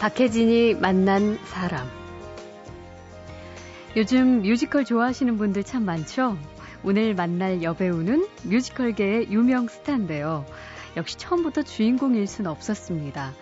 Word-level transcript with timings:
박혜진이 0.00 0.74
만난 0.74 1.38
사람. 1.46 1.88
요즘 3.96 4.42
뮤지컬 4.42 4.84
좋아하시는 4.84 5.36
분들 5.38 5.64
참 5.64 5.84
많죠? 5.84 6.38
오늘 6.84 7.14
만날 7.14 7.62
여배우는 7.64 8.28
뮤지컬계의 8.44 9.32
유명 9.32 9.66
스타인데요. 9.66 10.46
역시 10.96 11.18
처음부터 11.18 11.62
주인공일 11.62 12.28
순 12.28 12.46
없었습니다. 12.46 13.32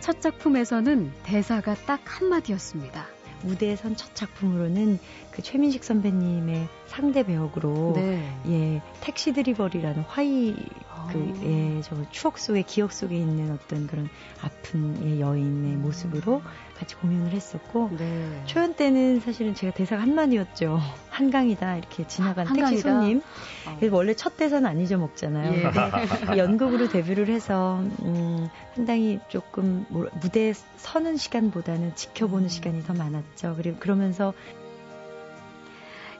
첫 0.00 0.22
작품에서는 0.22 1.12
대사가 1.22 1.74
딱 1.74 2.00
한마디였습니다. 2.04 3.06
무대에 3.42 3.76
선 3.76 3.94
첫 3.94 4.14
작품으로는 4.14 4.98
그 5.30 5.42
최민식 5.42 5.84
선배님의 5.84 6.68
상대 6.86 7.22
배역으로 7.24 7.92
네. 7.94 8.26
예 8.48 8.82
택시 9.02 9.34
드리벌이라는 9.34 10.02
화이 10.08 10.56
그 11.12 11.78
예저 11.78 11.96
아. 11.96 12.04
추억 12.10 12.38
속에 12.38 12.62
기억 12.62 12.92
속에 12.92 13.16
있는 13.16 13.52
어떤 13.52 13.86
그런 13.86 14.08
아픈 14.42 14.96
예, 15.04 15.20
여인의 15.20 15.74
음. 15.74 15.82
모습으로 15.82 16.42
같이 16.78 16.94
공연을 16.96 17.32
했었고 17.32 17.90
네. 17.96 18.42
초연 18.46 18.74
때는 18.74 19.20
사실은 19.20 19.54
제가 19.54 19.72
대사가 19.72 20.02
한마디였죠 20.02 20.78
한강이다 21.10 21.76
이렇게 21.76 22.06
지나간 22.06 22.46
한강이다. 22.46 22.70
택시 22.70 22.82
손님 22.82 23.22
어. 23.66 23.78
원래 23.92 24.14
첫 24.14 24.36
대사는 24.36 24.68
안 24.68 24.80
잊어먹잖아요 24.80 25.52
예. 25.54 25.62
근데 25.62 26.36
연극으로 26.38 26.88
데뷔를 26.88 27.28
해서 27.28 27.80
음, 28.02 28.48
상당히 28.74 29.20
조금 29.28 29.86
무대에 30.20 30.52
서는 30.76 31.16
시간보다는 31.16 31.94
지켜보는 31.94 32.44
음. 32.44 32.48
시간이 32.48 32.84
더 32.84 32.92
많았죠 32.92 33.54
그리고 33.56 33.78
그러면서 33.78 34.34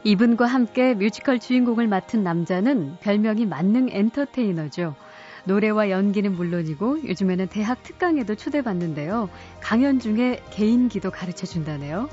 이분과 0.06 0.46
함께 0.46 0.94
뮤지컬 0.94 1.40
주인공을 1.40 1.88
맡은 1.88 2.22
남자는 2.22 2.98
별명이 3.00 3.44
만능 3.44 3.88
엔터테이너죠. 3.90 4.94
노래와 5.46 5.90
연기는 5.90 6.30
물론이고 6.32 7.08
요즘에는 7.08 7.48
대학 7.48 7.82
특강에도 7.82 8.36
초대받는데요. 8.36 9.28
강연 9.60 9.98
중에 9.98 10.40
개인기도 10.50 11.10
가르쳐 11.10 11.44
준다네요. 11.44 12.08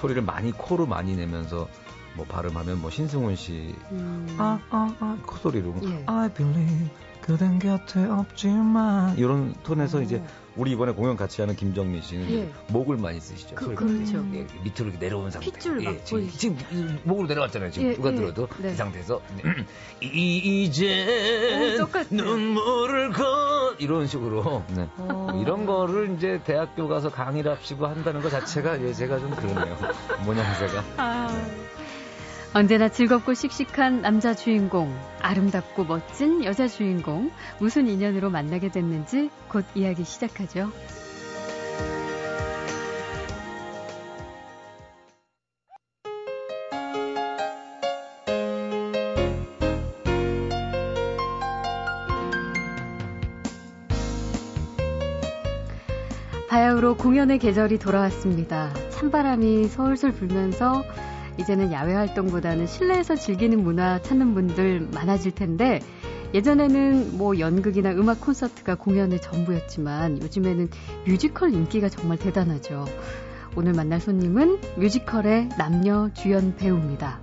소리를 0.00 0.22
많이 0.22 0.50
코로 0.50 0.86
많이 0.86 1.14
내면서 1.14 1.68
뭐 2.16 2.26
발음하면 2.26 2.80
뭐 2.80 2.90
신승훈 2.90 3.36
씨 3.36 3.72
음. 3.92 4.34
아, 4.36 4.58
아, 4.70 4.92
아, 4.98 5.16
콧소리로 5.24 5.72
예. 5.84 6.02
I 6.06 6.28
believe 6.34 6.88
그댄 7.20 7.60
곁에 7.60 8.06
없지만 8.06 9.16
이런 9.18 9.54
톤에서 9.62 9.98
오. 9.98 10.02
이제 10.02 10.20
우리 10.56 10.72
이번에 10.72 10.92
공연 10.92 11.16
같이 11.16 11.40
하는 11.40 11.56
김정민 11.56 12.00
씨는 12.02 12.30
예. 12.30 12.52
목을 12.68 12.96
많이 12.96 13.20
쓰시죠. 13.20 13.56
그, 13.56 13.74
그렇죠. 13.74 14.24
예, 14.34 14.46
밑으로 14.62 14.90
이렇게 14.90 14.98
내려온 14.98 15.30
상태. 15.30 15.50
핏줄 15.50 15.84
예, 15.84 16.02
지금, 16.04 16.28
지금 16.28 17.00
목으로 17.04 17.26
내려왔잖아요. 17.26 17.70
지금 17.70 17.88
예, 17.88 17.94
누가 17.94 18.12
예. 18.12 18.14
들어도 18.14 18.46
네. 18.58 18.70
그 18.70 18.74
상태에서 18.74 19.20
이제 20.00 21.78
오, 21.80 22.14
눈물을 22.14 23.12
건 23.12 23.76
이런 23.78 24.06
식으로 24.06 24.62
네. 24.74 24.88
뭐 24.96 25.40
이런 25.42 25.66
거를 25.66 26.14
이제 26.16 26.40
대학교 26.44 26.86
가서 26.88 27.10
강의를 27.10 27.50
합시고 27.52 27.86
한다는 27.86 28.22
것 28.22 28.30
자체가 28.30 28.80
예, 28.82 28.92
제가 28.92 29.18
좀 29.18 29.30
그러네요. 29.34 29.76
모양새가. 30.24 30.84
아. 30.98 31.63
언제나 32.56 32.88
즐겁고 32.88 33.34
씩씩한 33.34 34.02
남자 34.02 34.32
주인공, 34.32 34.96
아름답고 35.20 35.86
멋진 35.86 36.44
여자 36.44 36.68
주인공, 36.68 37.32
무슨 37.58 37.88
인연으로 37.88 38.30
만나게 38.30 38.70
됐는지 38.70 39.28
곧 39.48 39.64
이야기 39.74 40.04
시작하죠. 40.04 40.70
바야흐로 56.48 56.98
공연의 56.98 57.40
계절이 57.40 57.80
돌아왔습니다. 57.80 58.72
찬바람이 58.90 59.66
솔솔 59.66 60.12
불면서 60.12 60.84
이제는 61.38 61.72
야외 61.72 61.94
활동보다는 61.94 62.66
실내에서 62.66 63.16
즐기는 63.16 63.62
문화 63.62 64.00
찾는 64.00 64.34
분들 64.34 64.88
많아질 64.92 65.32
텐데 65.32 65.80
예전에는 66.34 67.16
뭐 67.16 67.38
연극이나 67.38 67.90
음악 67.92 68.20
콘서트가 68.20 68.74
공연의 68.74 69.20
전부였지만 69.20 70.20
요즘에는 70.20 70.68
뮤지컬 71.06 71.54
인기가 71.54 71.88
정말 71.88 72.18
대단하죠. 72.18 72.84
오늘 73.56 73.72
만날 73.72 74.00
손님은 74.00 74.58
뮤지컬의 74.76 75.50
남녀 75.56 76.10
주연 76.12 76.56
배우입니다. 76.56 77.20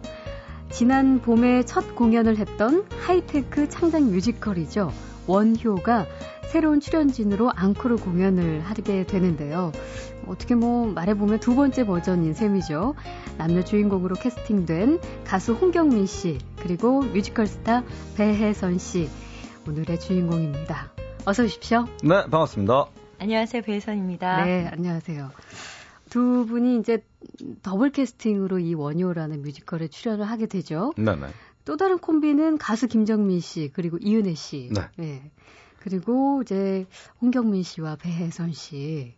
지난 0.70 1.20
봄에 1.20 1.64
첫 1.66 1.96
공연을 1.96 2.38
했던 2.38 2.86
하이테크 3.02 3.68
창작 3.68 4.04
뮤지컬이죠. 4.04 4.94
원효가 5.28 6.06
새로운 6.52 6.82
출연진으로 6.82 7.50
앙코르 7.56 7.96
공연을 7.96 8.60
하게 8.60 9.06
되는데요. 9.06 9.72
어떻게 10.28 10.54
뭐 10.54 10.86
말해보면 10.86 11.40
두 11.40 11.56
번째 11.56 11.86
버전인 11.86 12.34
셈이죠. 12.34 12.94
남녀 13.38 13.64
주인공으로 13.64 14.16
캐스팅된 14.16 15.00
가수 15.24 15.54
홍경민 15.54 16.06
씨, 16.08 16.40
그리고 16.58 17.04
뮤지컬 17.04 17.48
스타 17.48 17.86
배해선 18.18 18.80
씨, 18.80 19.10
오늘의 19.66 20.02
주인공입니다. 20.02 20.92
어서 21.24 21.44
오십시오. 21.44 21.86
네, 22.04 22.24
반갑습니다. 22.30 22.88
안녕하세요, 23.20 23.62
배해선입니다. 23.62 24.44
네, 24.44 24.68
안녕하세요. 24.74 25.32
두 26.10 26.46
분이 26.50 26.80
이제 26.80 27.02
더블 27.64 27.92
캐스팅으로 27.92 28.60
이 28.60 28.74
원효라는 28.74 29.42
뮤지컬에 29.42 29.88
출연을 29.88 30.26
하게 30.26 30.48
되죠. 30.48 30.92
네, 30.98 31.16
네. 31.16 31.28
또 31.64 31.78
다른 31.78 31.98
콤비는 31.98 32.58
가수 32.58 32.90
김정민 32.90 33.40
씨, 33.40 33.72
그리고 33.72 33.98
이은혜 34.02 34.34
씨. 34.34 34.70
네. 34.74 34.82
네. 34.98 35.32
그리고 35.82 36.42
이제 36.44 36.86
홍경민 37.22 37.64
씨와 37.64 37.96
배혜선 37.98 38.54
씨. 38.54 39.14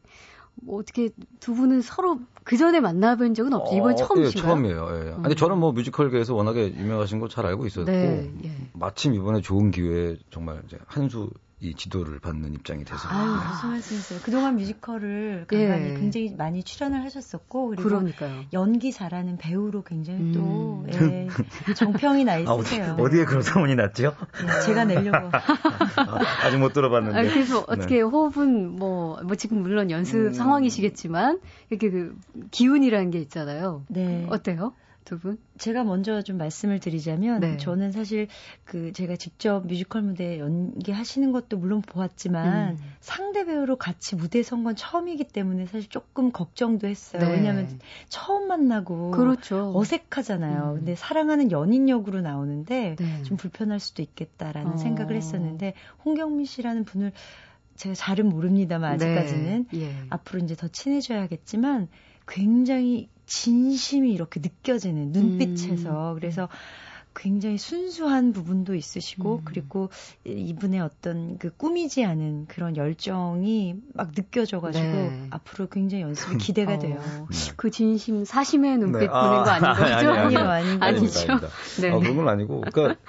뭐 0.56 0.80
어떻게 0.80 1.10
두 1.40 1.56
분은 1.56 1.82
서로 1.82 2.20
그 2.44 2.58
전에 2.58 2.80
만나본 2.80 3.34
적은 3.34 3.54
없죠? 3.54 3.76
이번 3.76 3.94
어, 3.94 3.96
처음이신가요? 3.96 4.44
예, 4.44 4.48
처음이에요. 4.48 4.90
예. 4.92 5.12
음. 5.14 5.26
아니 5.26 5.36
저는 5.36 5.58
뭐 5.58 5.72
뮤지컬계에서 5.72 6.36
워낙에 6.36 6.76
유명하신 6.76 7.20
거 7.20 7.28
잘 7.28 7.46
알고 7.48 7.66
있었고 7.66 7.90
네, 7.90 8.32
예. 8.46 8.52
마침 8.74 9.16
이번에 9.16 9.42
좋은 9.42 9.72
기회에 9.72 10.18
정말 10.30 10.62
이제 10.68 10.78
한수 10.86 11.32
이 11.64 11.74
지도를 11.76 12.20
받는 12.20 12.54
입장이 12.56 12.84
돼서. 12.84 13.08
아유, 13.08 13.26
네. 13.26 13.48
무슨 13.48 13.70
말씀이세요? 13.70 14.20
그동안 14.24 14.58
뮤지컬을 14.58 15.46
간간히 15.48 15.92
예. 15.92 15.94
굉장히 15.94 16.36
많이 16.38 16.62
출연을 16.62 17.02
하셨었고, 17.06 17.70
그리고 17.70 17.84
그러니까요. 17.84 18.44
연기 18.52 18.92
잘하는 18.92 19.38
배우로 19.38 19.84
굉장히 19.84 20.20
음. 20.20 20.34
또, 20.34 20.86
예, 20.94 21.30
정평이 21.74 22.26
나 22.26 22.36
있으세요. 22.38 22.98
아, 23.00 23.02
어디, 23.02 23.20
에 23.22 23.24
그런 23.26 23.42
소문이 23.44 23.76
났죠? 23.76 24.14
예, 24.44 24.62
제가 24.66 24.84
내려고. 24.84 25.30
아 25.32 26.50
직 26.52 26.58
못 26.60 26.74
들어봤는데. 26.74 27.18
아, 27.18 27.24
그래서 27.24 27.60
네. 27.60 27.66
어떻게 27.70 28.02
호흡은 28.02 28.76
뭐, 28.76 29.22
뭐 29.24 29.36
지금 29.36 29.62
물론 29.62 29.90
연습 29.90 30.16
음. 30.18 30.34
상황이시겠지만, 30.34 31.40
이렇게 31.70 31.90
그 31.90 32.16
기운이라는 32.52 33.10
게 33.12 33.20
있잖아요. 33.20 33.86
네. 33.88 34.28
어때요? 34.30 34.74
두 35.04 35.20
분? 35.20 35.38
제가 35.58 35.84
먼저 35.84 36.22
좀 36.22 36.38
말씀을 36.38 36.80
드리자면 36.80 37.40
네. 37.42 37.58
저는 37.58 37.92
사실 37.92 38.28
그 38.64 38.92
제가 38.92 39.16
직접 39.16 39.66
뮤지컬 39.68 40.02
무대 40.02 40.40
연기하시는 40.40 41.32
것도 41.32 41.58
물론 41.58 41.82
보았지만 41.82 42.72
음. 42.72 42.78
상대 43.00 43.46
배우로 43.46 43.76
같이 43.78 44.16
무대에 44.16 44.42
선 44.44 44.64
건 44.64 44.76
처음이기 44.76 45.26
때문에 45.26 45.66
사실 45.66 45.90
조금 45.90 46.32
걱정도 46.32 46.88
했어요. 46.88 47.22
네. 47.22 47.32
왜냐하면 47.32 47.80
처음 48.08 48.48
만나고 48.48 49.12
그렇죠. 49.12 49.74
어색하잖아요. 49.76 50.72
음. 50.72 50.76
근데 50.78 50.96
사랑하는 50.96 51.52
연인 51.52 51.90
역으로 51.90 52.22
나오는데 52.22 52.96
네. 52.98 53.24
좀 53.24 53.36
불편할 53.38 53.80
수도 53.80 54.02
있겠다라는 54.02 54.74
어. 54.74 54.78
생각을 54.78 55.16
했었는데 55.16 55.74
홍경민 56.06 56.46
씨라는 56.46 56.86
분을 56.86 57.12
제가 57.76 57.96
잘은 57.96 58.30
모릅니다만 58.30 58.98
네. 58.98 59.06
아직까지는 59.18 59.66
예. 59.74 59.96
앞으로 60.10 60.40
이제 60.44 60.56
더 60.56 60.68
친해져야겠지만 60.68 61.88
굉장히 62.28 63.10
진심이 63.26 64.14
이렇게 64.14 64.40
느껴지는 64.40 65.12
눈빛에서 65.12 66.12
음. 66.12 66.16
그래서 66.16 66.50
굉장히 67.16 67.60
순수한 67.60 68.34
부분도 68.34 68.74
있으시고 68.74 69.36
음. 69.36 69.42
그리고 69.46 69.90
이분의 70.26 70.80
어떤 70.82 71.38
그 71.38 71.52
꾸미지 71.56 72.04
않은 72.04 72.48
그런 72.48 72.76
열정이 72.76 73.76
막 73.94 74.14
느껴져가지고 74.16 74.86
네. 74.86 75.28
앞으로 75.30 75.68
굉장히 75.70 76.04
연습이 76.04 76.38
기대가 76.38 76.74
어. 76.76 76.80
돼요. 76.80 77.00
네. 77.30 77.54
그 77.56 77.70
진심 77.70 78.26
사심의 78.26 78.80
눈빛 78.80 79.00
네. 79.00 79.08
보는 79.08 79.16
아, 79.16 79.44
거 79.44 79.50
아닌 79.52 79.80
거죠? 79.80 80.10
아니, 80.10 80.38
아니, 80.38 80.38
아니, 80.38 80.98
아니죠. 80.98 81.40
네. 81.82 81.92
어, 81.92 82.00
그건 82.00 82.28
아니고 82.28 82.62
그러니까 82.62 83.00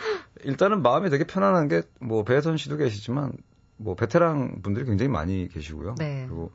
일단은 0.44 0.82
마음이 0.82 1.08
되게 1.08 1.25
편안한 1.25 1.69
게 1.69 1.82
뭐 2.00 2.22
배선 2.25 2.56
씨도 2.56 2.76
계시지만 2.76 3.32
뭐 3.76 3.94
베테랑 3.94 4.61
분들이 4.62 4.84
굉장히 4.84 5.08
많이 5.11 5.49
계시고요. 5.49 5.94
네. 5.99 6.25
그리고 6.26 6.52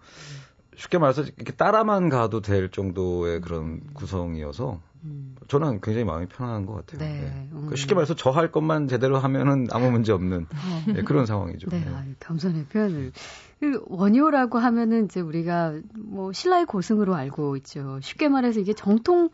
쉽게 0.79 0.97
말해서 0.97 1.23
이렇게 1.23 1.51
따라만 1.51 2.07
가도 2.07 2.39
될 2.41 2.71
정도의 2.71 3.41
그런 3.41 3.81
구성이어서 3.93 4.79
음. 5.03 5.35
저는 5.49 5.81
굉장히 5.81 6.05
마음이 6.05 6.27
편안한 6.27 6.65
것 6.65 6.73
같아요. 6.73 6.99
네. 6.99 7.21
네. 7.21 7.49
음. 7.51 7.75
쉽게 7.75 7.95
말해서 7.95 8.15
저 8.15 8.31
할 8.31 8.51
것만 8.51 8.87
제대로 8.87 9.17
하면은 9.19 9.67
아무 9.71 9.91
문제 9.91 10.13
없는 10.13 10.45
어. 10.49 10.83
네, 10.93 11.03
그런 11.03 11.25
상황이죠. 11.25 11.69
네, 11.69 11.79
네. 11.79 12.15
겸손의 12.21 12.65
표현을. 12.65 13.11
그 13.59 13.83
원효라고 13.87 14.57
하면은 14.57 15.05
이제 15.05 15.19
우리가 15.19 15.73
뭐 15.95 16.31
신라의 16.31 16.65
고승으로 16.65 17.13
알고 17.13 17.57
있죠. 17.57 17.99
쉽게 18.01 18.29
말해서 18.29 18.61
이게 18.61 18.73
정통 18.73 19.29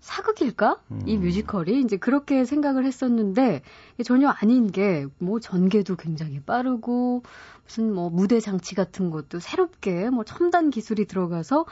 사극일까? 0.00 0.80
음. 0.90 1.02
이 1.06 1.16
뮤지컬이 1.18 1.80
이제 1.80 1.96
그렇게 1.96 2.44
생각을 2.44 2.84
했었는데 2.84 3.62
전혀 4.04 4.28
아닌 4.28 4.70
게 4.70 5.06
뭐 5.18 5.40
전개도 5.40 5.96
굉장히 5.96 6.40
빠르고 6.40 7.22
무슨 7.64 7.92
뭐 7.94 8.10
무대 8.10 8.40
장치 8.40 8.74
같은 8.74 9.10
것도 9.10 9.38
새롭게 9.38 10.10
뭐 10.10 10.24
첨단 10.24 10.70
기술이 10.70 11.04
들어가서 11.06 11.66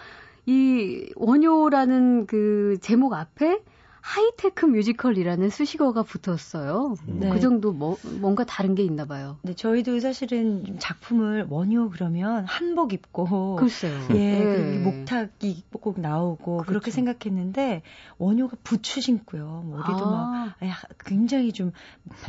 이 0.46 1.10
원효라는 1.16 2.26
그 2.26 2.78
제목 2.80 3.14
앞에 3.14 3.62
하이테크 4.08 4.64
뮤지컬이라는 4.64 5.50
수식어가 5.50 6.02
붙었어요. 6.02 6.96
네. 7.04 7.28
그 7.28 7.40
정도 7.40 7.72
뭐, 7.72 7.98
뭔가 8.20 8.44
다른 8.44 8.74
게 8.74 8.82
있나 8.82 9.04
봐요. 9.04 9.36
네, 9.42 9.52
저희도 9.52 10.00
사실은 10.00 10.78
작품을 10.78 11.46
원효 11.50 11.90
그러면 11.90 12.46
한복 12.46 12.94
입고 12.94 13.56
글쎄요. 13.56 14.00
예, 14.12 14.14
네. 14.14 14.42
그 14.42 14.80
목탁이 14.82 15.62
꼭 15.72 16.00
나오고 16.00 16.56
그렇죠. 16.56 16.66
그렇게 16.66 16.90
생각했는데 16.90 17.82
원효가 18.16 18.56
부츠 18.64 19.02
신고요. 19.02 19.66
머리도 19.68 20.06
아. 20.06 20.54
막 20.58 20.80
굉장히 21.04 21.52
좀 21.52 21.72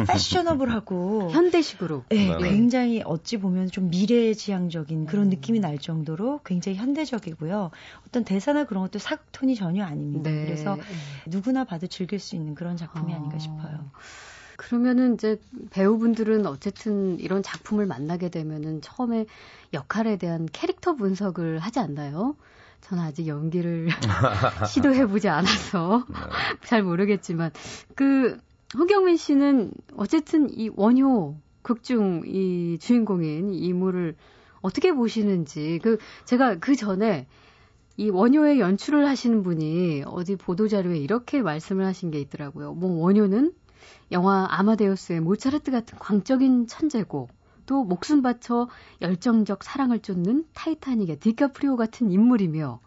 패셔너블하고 0.06 1.30
현대식으로. 1.32 2.04
네, 2.10 2.36
네, 2.38 2.50
굉장히 2.50 3.02
어찌 3.06 3.38
보면 3.38 3.72
좀 3.72 3.90
미래지향적인 3.90 5.06
그런 5.06 5.28
음. 5.28 5.30
느낌이 5.30 5.62
날 5.62 5.78
정도로 5.78 6.42
굉장히 6.44 6.78
현대적이고요. 6.78 7.72
어떤 8.06 8.26
대사나 8.26 8.66
그런 8.66 8.84
것도 8.84 9.00
사극 9.00 9.32
톤이 9.32 9.56
전혀 9.56 9.86
아닙니다. 9.86 10.30
네. 10.30 10.44
그래서 10.44 10.78
누구나 11.26 11.69
봐도 11.70 11.88
즐길 11.88 12.20
수 12.20 12.36
있는 12.36 12.56
그런 12.56 12.76
작품이 12.76 13.14
아. 13.14 13.18
아닌가 13.18 13.38
싶어요. 13.38 13.92
그러면은 14.58 15.14
이제 15.14 15.40
배우분들은 15.70 16.46
어쨌든 16.46 17.18
이런 17.20 17.42
작품을 17.44 17.86
만나게 17.86 18.30
되면은 18.30 18.82
처음에 18.82 19.26
역할에 19.74 20.18
대한 20.18 20.48
캐릭터 20.52 20.96
분석을 20.96 21.60
하지 21.60 21.80
않나요? 21.80 22.36
저는 22.82 23.04
아직 23.04 23.28
연기를 23.28 23.88
시도해보지 24.68 25.30
않아서 25.30 26.06
네. 26.10 26.16
잘 26.66 26.84
모르겠지만 26.84 27.52
그 27.96 28.38
허경민 28.78 29.16
씨는 29.16 29.72
어쨌든 29.96 30.50
이 30.50 30.70
원효 30.76 31.38
극중 31.62 32.24
이 32.26 32.78
주인공인 32.80 33.54
이 33.54 33.60
인물을 33.60 34.16
어떻게 34.62 34.92
보시는지 34.92 35.80
그 35.84 35.98
제가 36.26 36.56
그 36.60 36.76
전에 36.76 37.28
이 38.00 38.10
원효의 38.10 38.62
연출을 38.62 39.06
하시는 39.06 39.44
분이 39.44 40.04
어디 40.06 40.38
보도자료에 40.38 40.98
이렇게 40.98 41.42
말씀을 41.42 41.86
하신 41.86 42.12
게 42.12 42.22
있더라고요. 42.22 42.72
뭐 42.72 43.04
원효는 43.04 43.52
영화 44.14 44.48
아마데우스의 44.50 45.20
모차르트 45.20 45.70
같은 45.70 46.00
광적인 46.00 46.68
천재고 46.68 47.28
또 47.66 47.84
목숨 47.84 48.22
바쳐 48.22 48.70
열정적 49.02 49.66
사랑을 49.66 50.00
쫓는 50.00 50.46
타이타닉의 50.54 51.18
디카프리오 51.18 51.76
같은 51.76 52.10
인물이며 52.10 52.80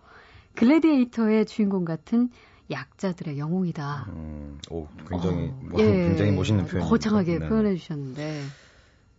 글래디에이터의 0.55 1.45
주인공 1.45 1.85
같은 1.85 2.31
약자들의 2.71 3.39
영웅이다. 3.39 4.07
음, 4.15 4.59
오, 4.71 4.89
굉장히 5.11 5.49
어, 5.49 5.61
뭐, 5.61 5.81
예, 5.83 6.07
굉장히 6.07 6.33
멋있는 6.33 6.65
표현. 6.65 6.89
거창하게 6.89 7.39
네. 7.39 7.49
표현해 7.49 7.77
주셨는데. 7.77 8.45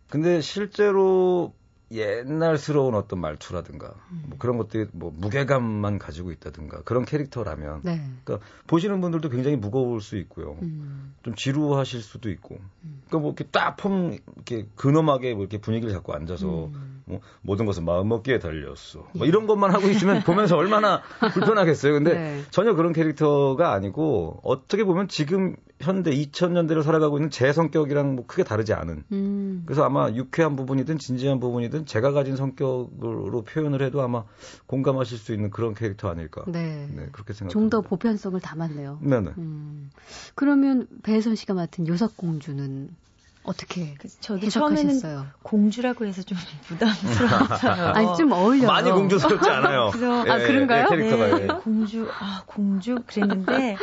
근데 0.10 0.42
실제로 0.42 1.54
옛날스러운 1.94 2.96
어떤 2.96 3.20
말투라든가 3.20 3.94
음. 4.12 4.24
뭐 4.28 4.38
그런 4.38 4.58
것들이 4.58 4.88
뭐 4.92 5.12
무게감만 5.16 6.00
가지고 6.00 6.32
있다든가 6.32 6.82
그런 6.84 7.06
캐릭터라면 7.06 7.82
네. 7.84 8.04
그러니까 8.24 8.46
보시는 8.68 9.02
분들도 9.02 9.30
굉장히 9.30 9.58
무거울 9.58 10.02
수 10.02 10.18
있고요. 10.18 10.58
음. 10.62 11.14
좀 11.24 11.36
지루하실 11.36 12.02
수도 12.02 12.30
있고. 12.30 12.56
음. 12.84 13.02
그러니까 13.08 13.20
뭐 13.20 13.28
이렇게 13.30 13.44
딱폼 13.46 14.18
이렇게 14.36 14.68
근엄하게 14.76 15.34
뭐 15.34 15.44
이렇게 15.44 15.60
분위기를 15.60 15.94
잡고 15.94 16.14
앉아서 16.14 16.66
음. 16.66 17.02
뭐 17.06 17.20
모든 17.42 17.66
것은 17.66 17.86
마음 17.86 18.08
먹기에 18.10 18.40
달렸어. 18.40 19.08
뭐 19.14 19.28
이런 19.28 19.48
것만 19.48 19.74
하고 19.74 19.88
있으면 19.88 20.24
보면서 20.24 20.58
얼마나 20.58 21.02
불편하겠어요. 21.34 21.94
근데 21.94 22.14
네. 22.14 22.42
전혀 22.50 22.74
그런 22.74 22.94
캐릭터가 22.94 23.74
아니고 23.74 24.40
어떻게 24.44 24.84
보면 24.84 25.08
지금 25.08 25.56
현대 25.84 26.12
2000년대를 26.12 26.84
살아가고 26.84 27.18
있는 27.18 27.30
제 27.30 27.54
성격이랑 27.54 28.16
뭐 28.16 28.26
크게 28.26 28.44
다르지 28.44 28.74
않은. 28.74 29.04
음. 29.12 29.64
그래서 29.66 29.84
아마 29.84 30.10
유쾌한 30.12 30.56
부분이든 30.56 30.98
진지한 30.98 31.40
부분이든 31.40 31.86
제가 31.86 32.12
가진 32.12 32.36
성격으로 32.36 33.44
표현을 33.44 33.82
해도 33.82 34.02
아마 34.02 34.24
공감하실 34.66 35.18
수 35.18 35.34
있는 35.34 35.52
그런 35.52 35.74
캐릭터 35.76 36.10
아닐까. 36.10 36.44
네. 36.48 36.88
네 36.90 37.08
그렇게 37.12 37.34
생각합니다. 37.34 37.50
좀 37.50 37.70
더 37.70 37.82
보편성을 37.82 38.40
담았네요. 38.40 39.00
네네. 39.02 39.32
음. 39.38 39.90
그러면 40.36 40.88
배혜선 41.04 41.36
씨가 41.36 41.54
맡은 41.56 41.88
요석공주는 41.88 42.90
어떻게 43.44 43.94
그 44.00 44.08
저도 44.22 44.48
처음에는 44.50 45.02
공주라고 45.42 46.06
해서 46.06 46.22
좀 46.22 46.38
부담스러웠어요. 46.68 47.88
아니 47.94 48.18
좀 48.18 48.32
어울려요. 48.32 48.68
많이 48.68 48.90
공주스럽지 48.92 49.50
않아요. 49.50 49.90
그래서, 49.94 50.28
예, 50.28 50.32
아 50.32 50.38
그런가요? 50.38 50.86
예, 50.86 50.96
캐릭터가 50.96 51.38
네, 51.38 51.44
예. 51.44 51.48
공주 51.62 52.08
아 52.20 52.44
공주 52.46 53.00
그랬는데 53.06 53.76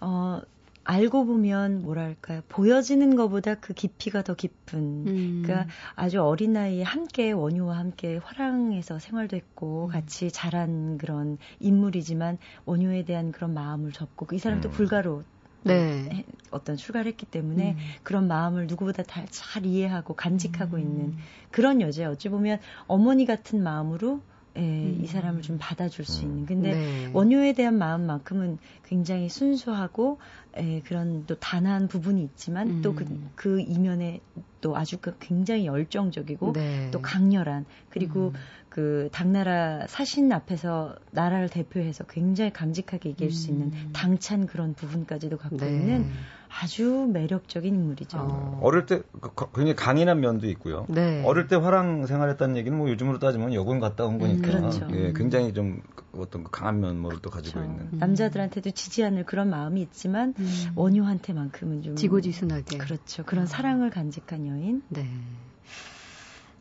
어 0.00 0.40
알고 0.86 1.26
보면 1.26 1.82
뭐랄까요 1.82 2.42
보여지는 2.48 3.16
것보다 3.16 3.56
그 3.56 3.74
깊이가 3.74 4.22
더 4.22 4.34
깊은 4.34 4.78
음. 4.78 5.42
그러니까 5.44 5.68
아주 5.94 6.22
어린 6.22 6.52
나이에 6.52 6.82
함께 6.82 7.32
원효와 7.32 7.76
함께 7.76 8.18
화랑에서 8.22 9.00
생활도 9.00 9.36
했고 9.36 9.86
음. 9.86 9.90
같이 9.90 10.30
자란 10.30 10.96
그런 10.96 11.38
인물이지만 11.58 12.38
원효에 12.64 13.04
대한 13.04 13.32
그런 13.32 13.52
마음을 13.52 13.92
접고 13.92 14.26
이 14.32 14.38
사람도 14.38 14.68
음. 14.68 14.70
불가로 14.70 15.24
네. 15.64 16.24
어떤 16.52 16.76
출가를 16.76 17.10
했기 17.10 17.26
때문에 17.26 17.72
음. 17.72 17.78
그런 18.04 18.28
마음을 18.28 18.68
누구보다 18.68 19.02
잘 19.02 19.66
이해하고 19.66 20.14
간직하고 20.14 20.76
음. 20.76 20.80
있는 20.80 21.16
그런 21.50 21.80
여자 21.80 22.08
어찌 22.08 22.28
보면 22.28 22.60
어머니 22.86 23.26
같은 23.26 23.62
마음으로 23.62 24.22
예, 24.56 24.60
음. 24.60 25.00
이 25.02 25.06
사람을 25.06 25.42
좀 25.42 25.58
받아줄 25.58 26.04
수 26.04 26.24
음. 26.24 26.30
있는. 26.30 26.46
근데 26.46 26.74
네. 26.74 27.10
원효에 27.12 27.52
대한 27.52 27.78
마음만큼은 27.78 28.58
굉장히 28.84 29.28
순수하고 29.28 30.18
예, 30.58 30.80
그런 30.80 31.26
또 31.26 31.34
단아한 31.38 31.88
부분이 31.88 32.22
있지만 32.22 32.68
음. 32.68 32.82
또그 32.82 33.04
그 33.34 33.60
이면에 33.60 34.20
또 34.60 34.76
아주 34.76 34.98
그 34.98 35.16
굉장히 35.20 35.66
열정적이고 35.66 36.52
네. 36.54 36.90
또 36.90 37.02
강렬한 37.02 37.66
그리고 37.90 38.28
음. 38.28 38.32
그 38.68 39.08
당나라 39.12 39.86
사신 39.86 40.32
앞에서 40.32 40.96
나라를 41.10 41.48
대표해서 41.48 42.04
굉장히 42.04 42.52
강직하게 42.52 43.10
얘기할 43.10 43.32
수 43.32 43.50
있는 43.50 43.72
음. 43.72 43.90
당찬 43.92 44.46
그런 44.46 44.74
부분까지도 44.74 45.38
갖고 45.38 45.56
네. 45.58 45.68
있는 45.70 46.10
아주 46.48 47.08
매력적인 47.12 47.74
인물이죠. 47.74 48.18
어. 48.18 48.60
어릴 48.62 48.86
때그 48.86 49.30
굉장히 49.54 49.74
강인한 49.74 50.20
면도 50.20 50.48
있고요. 50.48 50.86
네. 50.88 51.22
어릴 51.24 51.48
때 51.48 51.56
화랑 51.56 52.06
생활했다는 52.06 52.56
얘기는 52.56 52.76
뭐 52.76 52.88
요즘으로 52.90 53.18
따지면 53.18 53.54
여군 53.54 53.80
갔다 53.80 54.04
온 54.04 54.18
거니까 54.18 54.48
음, 54.48 54.52
그렇죠. 54.52 54.88
예, 54.92 55.12
굉장히 55.14 55.52
좀 55.52 55.82
어떤 56.16 56.44
그 56.44 56.50
강한 56.50 56.80
면모를 56.80 57.18
또 57.20 57.30
가지고 57.30 57.60
그렇죠. 57.60 57.72
있는 57.72 57.88
음. 57.92 57.98
남자들한테도 57.98 58.70
지지 58.70 59.04
않을 59.04 59.24
그런 59.24 59.50
마음이 59.50 59.82
있지만 59.82 60.34
음. 60.38 60.72
원효한테만큼은 60.74 61.82
좀 61.82 61.96
지고지순하게 61.96 62.78
그렇죠. 62.78 63.24
그런 63.24 63.44
음. 63.44 63.46
사랑을 63.46 63.90
간직한 63.90 64.46
여인. 64.46 64.82
네. 64.88 65.06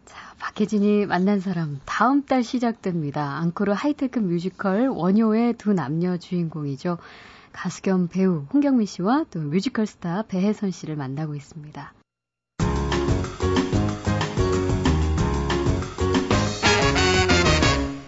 자, 0.05 0.17
박혜진이 0.39 1.05
만난 1.05 1.39
사람 1.39 1.79
다음 1.85 2.25
달 2.25 2.43
시작됩니다. 2.43 3.37
앙코르 3.37 3.71
하이테크 3.71 4.19
뮤지컬 4.19 4.87
원효의 4.89 5.53
두 5.53 5.73
남녀 5.73 6.17
주인공이죠. 6.17 6.97
가수 7.55 7.81
겸 7.81 8.09
배우 8.09 8.45
홍경민 8.53 8.85
씨와 8.85 9.27
또 9.31 9.39
뮤지컬 9.39 9.85
스타 9.85 10.23
배해선 10.23 10.71
씨를 10.71 10.97
만나고 10.97 11.35
있습니다. 11.35 11.93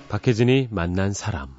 박혜진이 0.09 0.67
만난 0.69 1.13
사람. 1.13 1.55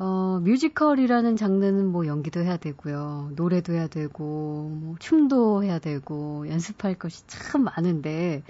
어, 0.00 0.40
뮤지컬이라는 0.42 1.36
장르는 1.36 1.86
뭐 1.86 2.08
연기도 2.08 2.40
해야 2.40 2.56
되고요. 2.56 3.30
노래도 3.36 3.72
해야 3.72 3.86
되고, 3.86 4.68
뭐 4.74 4.96
춤도 4.98 5.62
해야 5.62 5.78
되고, 5.78 6.48
연습할 6.48 6.96
것이 6.96 7.24
참 7.28 7.62
많은데, 7.62 8.42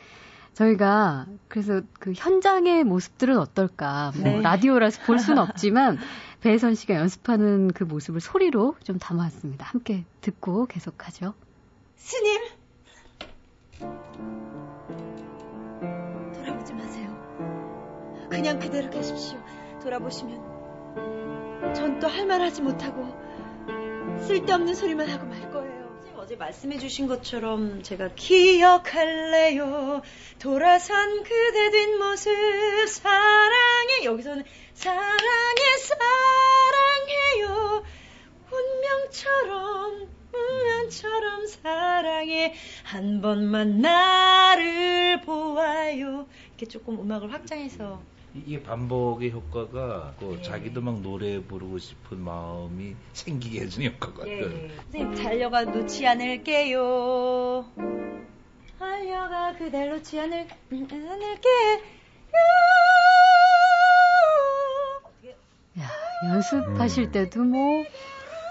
저희가 0.54 1.26
그래서 1.48 1.82
그 1.98 2.12
현장의 2.14 2.84
모습들은 2.84 3.36
어떨까? 3.38 4.12
뭐 4.16 4.24
네. 4.24 4.40
라디오라서 4.40 5.02
볼 5.02 5.18
수는 5.18 5.42
없지만 5.42 5.98
배선 6.44 6.74
씨가 6.74 6.94
연습하는 6.96 7.68
그 7.68 7.84
모습을 7.84 8.20
소리로 8.20 8.76
좀 8.84 8.98
담아왔습니다. 8.98 9.64
함께 9.64 10.04
듣고 10.20 10.66
계속하죠. 10.66 11.32
스님! 11.96 12.38
돌아보지 16.34 16.74
마세요. 16.74 18.28
그냥 18.30 18.58
그대로 18.58 18.90
계십시오. 18.90 19.38
돌아보시면 19.82 21.72
전 21.74 21.98
또 21.98 22.08
할 22.08 22.26
말 22.26 22.42
하지 22.42 22.60
못하고 22.60 23.08
쓸데없는 24.26 24.74
소리만 24.74 25.08
하고 25.08 25.24
말 25.26 25.50
거예요. 25.50 25.63
어제 26.24 26.36
말씀해 26.36 26.78
주신 26.78 27.06
것처럼 27.06 27.82
제가 27.82 28.14
기억할래요. 28.14 30.00
돌아선 30.38 31.22
그대 31.22 31.70
뒷모습 31.70 32.88
사랑해 32.88 34.04
여기서는 34.04 34.42
사랑해 34.72 35.76
사랑해요. 37.36 37.84
운명처럼 38.50 40.08
운명처럼 40.32 41.46
사랑해 41.46 42.54
한 42.84 43.20
번만 43.20 43.82
나를 43.82 45.20
보아요. 45.20 46.26
이렇게 46.48 46.64
조금 46.64 47.00
음악을 47.00 47.34
확장해서 47.34 48.02
이게 48.34 48.60
반복의 48.62 49.30
효과가 49.30 50.14
그 50.18 50.24
네. 50.36 50.42
자기도 50.42 50.80
막 50.80 51.00
노래 51.00 51.40
부르고 51.40 51.78
싶은 51.78 52.18
마음이 52.18 52.96
생기게 53.12 53.60
해주는 53.60 53.92
효과가 53.92 54.26
예, 54.26 54.40
예. 54.40 54.70
선생님 54.90 55.14
달려가 55.14 55.62
놓지 55.62 56.04
않을게요. 56.06 57.64
달려가 58.78 59.56
그댈 59.56 59.90
놓지 59.90 60.18
않을, 60.18 60.48
않을게요. 60.70 61.80
야, 65.78 65.88
연습하실 66.28 67.04
음. 67.04 67.12
때도 67.12 67.44
뭐 67.44 67.84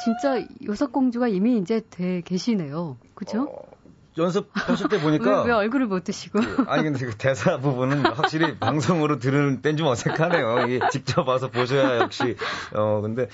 진짜 0.04 0.46
요석공주가 0.66 1.28
이미 1.28 1.58
이제 1.58 1.82
돼 1.90 2.22
계시네요. 2.22 2.98
그죠? 3.16 3.44
어, 3.44 3.73
연습하실 4.18 4.90
때 4.90 5.00
보니까 5.02 5.42
왜, 5.44 5.48
왜 5.50 5.54
얼굴을 5.54 5.88
못 5.88 6.04
드시고? 6.04 6.40
그, 6.40 6.64
아니 6.68 6.84
근데 6.84 7.06
그 7.06 7.16
대사 7.18 7.58
부분은 7.58 8.06
확실히 8.06 8.58
방송으로 8.60 9.20
들은 9.20 9.62
땐 9.62 9.76
좀 9.78 9.88
어색하네요. 9.88 10.68
이게 10.68 10.80
직접 10.92 11.28
와서 11.28 11.50
보셔야 11.50 11.98
역시 12.00 12.36
어 12.74 13.02
근데 13.02 13.28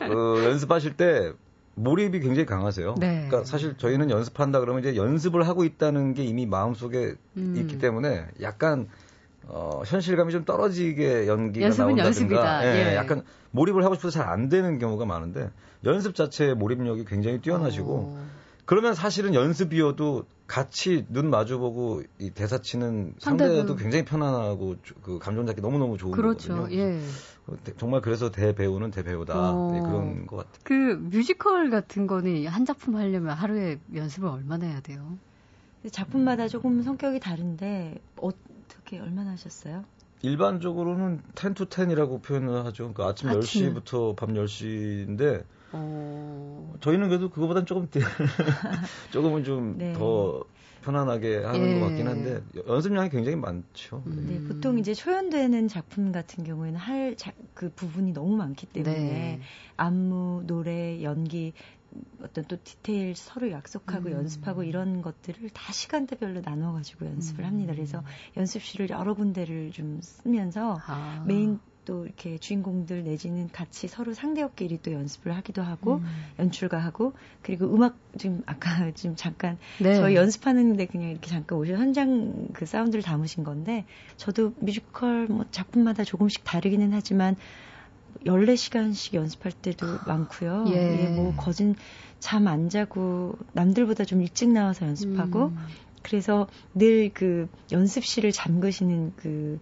어, 0.00 0.44
연습하실 0.44 0.96
때 0.96 1.32
몰입이 1.74 2.20
굉장히 2.20 2.44
강하세요. 2.44 2.96
네. 2.98 3.26
그러니까 3.28 3.44
사실 3.44 3.76
저희는 3.78 4.10
연습한다 4.10 4.60
그러면 4.60 4.82
이제 4.82 4.96
연습을 4.96 5.48
하고 5.48 5.64
있다는 5.64 6.12
게 6.14 6.22
이미 6.24 6.44
마음속에 6.46 7.14
음. 7.38 7.54
있기 7.56 7.78
때문에 7.78 8.26
약간 8.42 8.88
어, 9.46 9.82
현실감이 9.86 10.30
좀 10.32 10.44
떨어지게 10.44 11.26
연기가 11.26 11.68
나온다든가 11.68 12.04
연습이다. 12.06 12.64
예, 12.66 12.90
예. 12.92 12.96
약간 12.96 13.22
몰입을 13.50 13.84
하고 13.84 13.94
싶어서 13.94 14.18
잘 14.18 14.28
안 14.28 14.48
되는 14.50 14.78
경우가 14.78 15.04
많은데 15.06 15.50
연습 15.84 16.14
자체의 16.14 16.54
몰입력이 16.54 17.04
굉장히 17.06 17.40
뛰어나시고 17.40 18.14
어. 18.16 18.26
그러면 18.64 18.94
사실은 18.94 19.34
연습이어도 19.34 20.24
같이 20.46 21.06
눈 21.08 21.30
마주보고 21.30 22.02
이 22.18 22.30
대사 22.30 22.58
치는 22.58 23.14
상대도 23.18 23.74
굉장히 23.76 24.04
편안하고 24.04 24.76
그 25.02 25.18
감정 25.18 25.46
잡기 25.46 25.60
너무 25.60 25.78
너무 25.78 25.96
좋은 25.96 26.12
그렇죠. 26.12 26.54
거거든요. 26.54 26.78
예. 26.78 27.00
정말 27.76 28.00
그래서 28.00 28.30
대배우는 28.30 28.90
대배우다 28.90 29.34
어, 29.34 29.68
네, 29.72 29.80
그런 29.80 30.26
것 30.26 30.36
같아요. 30.36 30.52
그 30.62 30.74
뮤지컬 30.74 31.70
같은 31.70 32.06
거는 32.06 32.46
한 32.46 32.64
작품 32.64 32.96
하려면 32.96 33.34
하루에 33.34 33.80
연습을 33.94 34.28
얼마나 34.28 34.66
해야 34.66 34.80
돼요? 34.80 35.18
작품마다 35.90 36.46
조금 36.46 36.82
성격이 36.82 37.18
다른데 37.18 38.00
어떻게 38.16 39.00
얼마나 39.00 39.32
하셨어요? 39.32 39.84
일반적으로는 40.22 41.20
10 41.34 41.54
to 41.54 41.66
10이라고 41.66 42.22
표현을 42.22 42.64
하죠. 42.66 42.92
그러니까 42.92 43.08
아침, 43.08 43.28
아침. 43.28 43.74
10시부터 43.74 44.16
밤 44.16 44.34
10시인데 44.34 45.44
어... 45.72 46.74
저희는 46.80 47.08
그래도 47.08 47.30
그거보단 47.30 47.66
조금 47.66 47.88
조금은 49.10 49.44
좀더 49.44 49.78
네. 49.78 49.94
편안하게 50.82 51.44
하는 51.44 51.76
예. 51.76 51.80
것 51.80 51.86
같긴 51.86 52.08
한데 52.08 52.42
연습량이 52.66 53.10
굉장히 53.10 53.36
많죠. 53.36 54.02
음. 54.06 54.26
네, 54.28 54.48
보통 54.48 54.78
이제 54.78 54.94
초연되는 54.94 55.68
작품 55.68 56.12
같은 56.12 56.44
경우에는 56.44 56.78
할 56.78 57.16
그 57.54 57.70
부분이 57.70 58.12
너무 58.12 58.36
많기 58.36 58.66
때문에 58.66 58.98
네. 58.98 59.40
안무, 59.76 60.44
노래, 60.46 61.02
연기 61.02 61.52
어떤 62.22 62.44
또 62.44 62.56
디테일 62.62 63.14
서로 63.16 63.50
약속하고 63.50 64.08
음. 64.08 64.12
연습하고 64.12 64.62
이런 64.62 65.02
것들을 65.02 65.50
다 65.50 65.72
시간대별로 65.72 66.40
나눠가지고 66.40 67.06
연습을 67.06 67.44
음. 67.44 67.46
합니다. 67.46 67.74
그래서 67.74 68.02
연습실을 68.36 68.90
여러 68.90 69.14
군데를 69.14 69.70
좀 69.72 70.00
쓰면서 70.02 70.78
아. 70.86 71.24
메인 71.26 71.58
또 71.84 72.04
이렇게 72.04 72.38
주인공들 72.38 73.04
내지는 73.04 73.48
같이 73.48 73.88
서로 73.88 74.14
상대역끼리 74.14 74.82
또 74.82 74.92
연습을 74.92 75.34
하기도 75.36 75.62
하고 75.62 75.96
음. 75.96 76.06
연출가하고 76.38 77.14
그리고 77.42 77.74
음악 77.74 77.96
지금 78.16 78.42
아까 78.46 78.90
지금 78.94 79.16
잠깐 79.16 79.58
네. 79.80 79.96
저희 79.96 80.14
연습하는데 80.14 80.86
그냥 80.86 81.10
이렇게 81.10 81.28
잠깐 81.28 81.58
오셔 81.58 81.74
현장 81.74 82.48
그 82.52 82.66
사운드를 82.66 83.02
담으신 83.02 83.42
건데 83.42 83.84
저도 84.16 84.54
뮤지컬 84.60 85.26
뭐 85.26 85.44
작품마다 85.50 86.04
조금씩 86.04 86.44
다르기는 86.44 86.92
하지만 86.92 87.36
14시간씩 88.26 89.14
연습할 89.14 89.52
때도 89.52 89.86
많고요. 90.06 90.66
예. 90.68 91.04
예, 91.04 91.08
뭐 91.08 91.34
거진 91.36 91.74
잠 92.20 92.46
안 92.46 92.68
자고 92.68 93.36
남들보다 93.52 94.04
좀 94.04 94.22
일찍 94.22 94.50
나와서 94.50 94.86
연습하고 94.86 95.46
음. 95.46 95.58
그래서 96.02 96.46
늘 96.74 97.10
그 97.14 97.48
연습실을 97.70 98.32
잠그시는 98.32 99.12
그 99.16 99.58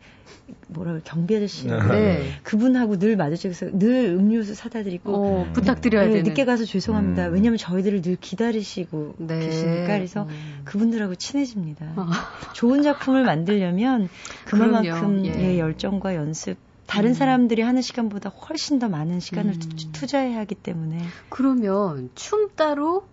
뭐라 0.69 0.95
그 0.95 1.01
경비 1.05 1.37
아저씨 1.37 1.67
네. 1.67 1.79
네. 1.89 2.23
그분하고 2.43 2.99
늘 2.99 3.17
마주쳐서 3.17 3.79
늘 3.79 4.07
음료수 4.07 4.55
사다 4.55 4.83
드리고 4.83 5.15
어, 5.15 5.53
부탁드려야 5.53 6.05
네, 6.07 6.11
되는 6.11 6.25
늦게 6.25 6.45
가서 6.45 6.65
죄송합니다. 6.65 7.29
음. 7.29 7.35
왜냐면 7.35 7.59
저희들을 7.59 8.03
늘 8.03 8.17
기다리시고 8.17 9.15
네. 9.19 9.41
계시니까 9.41 9.87
그래서 9.87 10.23
음. 10.25 10.61
그분들하고 10.65 11.15
친해집니다. 11.15 11.93
어. 11.97 12.07
좋은 12.55 12.83
작품을 12.83 13.25
만들려면 13.25 14.09
그만큼 14.47 15.27
예. 15.27 15.33
예, 15.33 15.59
열정과 15.59 16.15
연습 16.15 16.57
다른 16.91 17.11
음. 17.11 17.15
사람들이 17.15 17.63
하는 17.63 17.83
시간보다 17.83 18.31
훨씬 18.31 18.81
더 18.81 18.89
많은 18.89 19.21
시간을 19.21 19.53
음. 19.53 19.93
투자해야 19.93 20.41
하기 20.41 20.57
때문에 20.57 20.99
그러면 21.29 22.11
춤 22.17 22.51
따로 22.57 23.05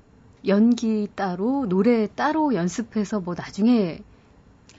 연기 0.47 1.07
따로, 1.13 1.67
노래 1.67 2.07
따로 2.07 2.55
연습해서 2.55 3.19
뭐 3.19 3.35
나중에 3.37 3.99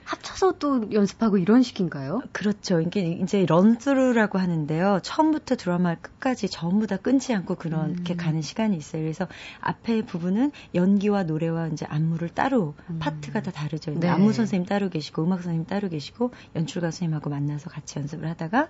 합쳐서 0.08 0.54
또 0.58 0.90
연습하고 0.90 1.36
이런 1.36 1.62
식인가요? 1.62 2.22
그렇죠. 2.32 2.80
이게 2.80 3.02
이제 3.22 3.44
런스루라고 3.44 4.38
하는데요. 4.38 5.00
처음부터 5.02 5.56
드라마 5.56 5.96
끝까지 5.96 6.48
전부 6.48 6.86
다 6.86 6.96
끊지 6.96 7.34
않고 7.34 7.56
그렇게 7.56 8.14
음. 8.14 8.16
가는 8.16 8.40
시간이 8.40 8.74
있어요. 8.74 9.02
그래서 9.02 9.28
앞에 9.60 10.06
부분은 10.06 10.52
연기와 10.74 11.24
노래와 11.24 11.68
이제 11.68 11.84
안무를 11.86 12.30
따로 12.30 12.74
음. 12.88 12.98
파트가 13.00 13.42
다 13.42 13.50
다르죠. 13.50 13.92
네. 14.00 14.08
안무 14.08 14.32
선생님 14.32 14.66
따로 14.66 14.88
계시고 14.88 15.24
음악 15.24 15.42
선생님 15.42 15.66
따로 15.66 15.90
계시고 15.90 16.30
연출가 16.56 16.90
선생님하고 16.90 17.28
만나서 17.28 17.68
같이 17.68 17.98
연습을 17.98 18.26
하다가 18.30 18.68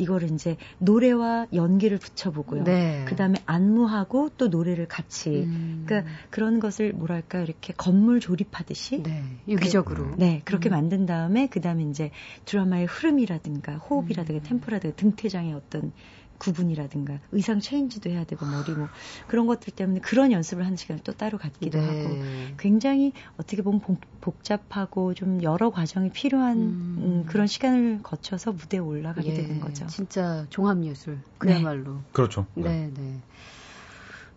이거를 0.00 0.30
이제 0.32 0.56
노래와 0.78 1.46
연기를 1.52 1.98
붙여보고요. 1.98 2.64
네. 2.64 3.04
그 3.06 3.16
다음에 3.16 3.38
안무하고 3.46 4.30
또 4.36 4.48
노래를 4.48 4.86
같이. 4.88 5.44
음. 5.44 5.84
그러니까 5.86 6.10
그런 6.30 6.60
것을 6.60 6.92
뭐랄까 6.92 7.40
이렇게 7.40 7.72
건물 7.76 8.20
조립하듯이. 8.20 9.02
네. 9.02 9.22
유기적으로. 9.46 10.12
그, 10.12 10.16
네. 10.18 10.42
그렇게 10.44 10.68
음. 10.68 10.72
만든 10.72 11.06
다음에 11.06 11.48
그 11.48 11.60
다음에 11.60 11.84
이제 11.84 12.10
드라마의 12.44 12.86
흐름이라든가 12.86 13.76
호흡이라든가 13.76 14.40
음. 14.40 14.42
템포라든가 14.42 14.96
등퇴장의 14.96 15.52
어떤 15.54 15.92
구분이라든가 16.40 17.20
의상 17.30 17.60
체인지도 17.60 18.10
해야 18.10 18.24
되고 18.24 18.44
머리 18.44 18.72
뭐 18.72 18.88
그런 19.28 19.46
것들 19.46 19.72
때문에 19.72 20.00
그런 20.00 20.32
연습을 20.32 20.64
하는 20.64 20.76
시간을 20.76 21.02
또 21.04 21.12
따로 21.12 21.38
갖기도 21.38 21.78
네. 21.78 21.86
하고 21.86 22.56
굉장히 22.56 23.12
어떻게 23.36 23.62
보면 23.62 23.80
복, 24.20 24.42
잡하고좀 24.42 25.42
여러 25.42 25.70
과정이 25.70 26.10
필요한 26.10 26.56
음. 26.56 26.96
음, 26.98 27.24
그런 27.26 27.46
시간을 27.46 28.00
거쳐서 28.02 28.52
무대에 28.52 28.80
올라가게 28.80 29.30
예. 29.30 29.34
되는 29.34 29.60
거죠. 29.60 29.86
진짜 29.86 30.46
종합 30.50 30.82
예술 30.84 31.18
그야말로. 31.38 31.94
네. 31.94 32.00
그렇죠. 32.12 32.46
네, 32.54 32.90
네. 32.96 33.20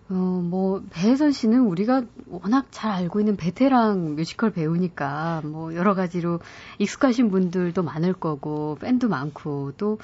어, 0.10 0.14
뭐, 0.14 0.84
배혜선 0.90 1.32
씨는 1.32 1.62
우리가 1.62 2.04
워낙 2.28 2.68
잘 2.72 2.92
알고 2.92 3.22
있는 3.22 3.38
베테랑 3.38 4.16
뮤지컬 4.16 4.52
배우니까, 4.52 5.42
뭐, 5.46 5.74
여러 5.76 5.96
가지로 5.96 6.40
익숙하신 6.78 7.32
분들도 7.32 7.82
많을 7.84 8.14
거고, 8.14 8.78
팬도 8.82 9.08
많고, 9.08 9.72
또, 9.78 9.98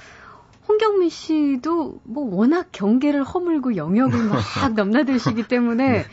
홍경민 0.70 1.10
씨도 1.10 2.00
뭐 2.04 2.36
워낙 2.36 2.70
경계를 2.72 3.24
허물고 3.24 3.76
영역을 3.76 4.24
막 4.26 4.40
넘나드시기 4.76 5.48
때문에 5.48 6.06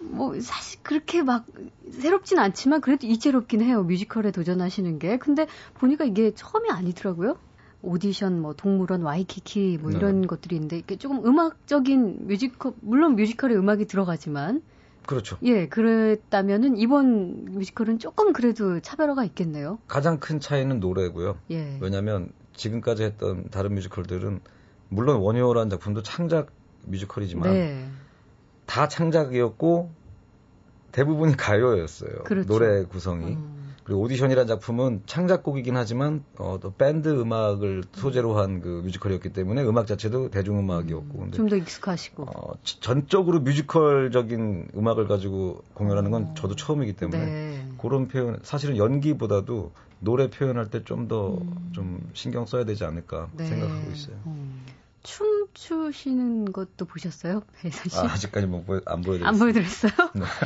뭐 0.00 0.40
사실 0.40 0.80
그렇게 0.82 1.22
막 1.22 1.44
새롭진 1.90 2.38
않지만 2.38 2.80
그래도 2.80 3.06
이채롭긴 3.06 3.60
해요. 3.60 3.82
뮤지컬에 3.84 4.30
도전하시는 4.30 4.98
게. 4.98 5.18
근데 5.18 5.46
보니까 5.74 6.04
이게 6.04 6.32
처음이 6.34 6.70
아니더라고요. 6.70 7.36
오디션, 7.82 8.40
뭐 8.40 8.54
동물원, 8.54 9.02
와이키키 9.02 9.78
뭐 9.80 9.90
네. 9.90 9.98
이런 9.98 10.22
네. 10.22 10.26
것들이 10.26 10.56
있는데 10.56 10.78
이게 10.78 10.96
조금 10.96 11.24
음악적인 11.24 12.26
뮤지컬 12.28 12.72
물론 12.80 13.16
뮤지컬에 13.16 13.54
음악이 13.54 13.86
들어가지만 13.86 14.62
그렇죠. 15.06 15.36
예, 15.42 15.68
그랬다면은 15.68 16.76
이번 16.78 17.44
뮤지컬은 17.46 17.98
조금 17.98 18.32
그래도 18.32 18.80
차별화가 18.80 19.24
있겠네요. 19.24 19.78
가장 19.88 20.18
큰 20.20 20.38
차이는 20.40 20.80
노래고요. 20.80 21.38
예. 21.50 21.76
왜냐하면 21.80 22.30
지금까지 22.54 23.04
했던 23.04 23.48
다른 23.50 23.74
뮤지컬들은 23.74 24.40
물론 24.88 25.16
원효라는 25.20 25.70
작품도 25.70 26.02
창작 26.02 26.50
뮤지컬이지만 26.86 27.52
네. 27.52 27.88
다 28.66 28.88
창작이었고 28.88 29.90
대부분이 30.92 31.36
가요였어요. 31.36 32.24
그렇죠. 32.24 32.46
노래 32.46 32.84
구성이. 32.84 33.34
음. 33.34 33.62
그리고 33.84 34.02
오디션이라는 34.02 34.46
작품은 34.46 35.02
창작곡이긴 35.06 35.76
하지만 35.76 36.22
어, 36.38 36.58
또 36.62 36.72
밴드 36.72 37.08
음악을 37.08 37.82
소재로 37.92 38.38
한 38.38 38.60
그 38.60 38.80
뮤지컬이었기 38.84 39.30
때문에 39.30 39.64
음악 39.64 39.86
자체도 39.86 40.30
대중음악이었고 40.30 41.18
음, 41.18 41.30
좀더 41.32 41.56
익숙하시고 41.56 42.24
어, 42.24 42.52
전적으로 42.62 43.40
뮤지컬적인 43.40 44.68
음악을 44.76 45.08
가지고 45.08 45.62
공연하는 45.74 46.10
건 46.10 46.22
어. 46.24 46.34
저도 46.36 46.54
처음이기 46.54 46.92
때문에 46.92 47.24
네. 47.24 47.68
그런 47.78 48.06
표현 48.08 48.38
사실은 48.42 48.76
연기보다도 48.76 49.72
노래 50.02 50.28
표현할 50.28 50.68
때 50.68 50.82
좀 50.84 51.08
더좀 51.08 51.42
음. 51.42 51.70
좀 51.72 52.10
신경 52.12 52.44
써야 52.44 52.64
되지 52.64 52.84
않을까 52.84 53.28
네. 53.36 53.46
생각하고 53.46 53.90
있어요. 53.92 54.16
음. 54.26 54.62
춤 55.04 55.48
추시는 55.52 56.52
것도 56.52 56.84
보셨어요? 56.84 57.42
해선 57.56 57.88
씨? 57.88 57.98
아, 57.98 58.12
아직까지 58.12 58.46
뭐, 58.46 58.64
안 58.86 59.02
보여드렸어요. 59.02 59.28
안 59.28 59.38
보여드렸어요? 59.38 59.92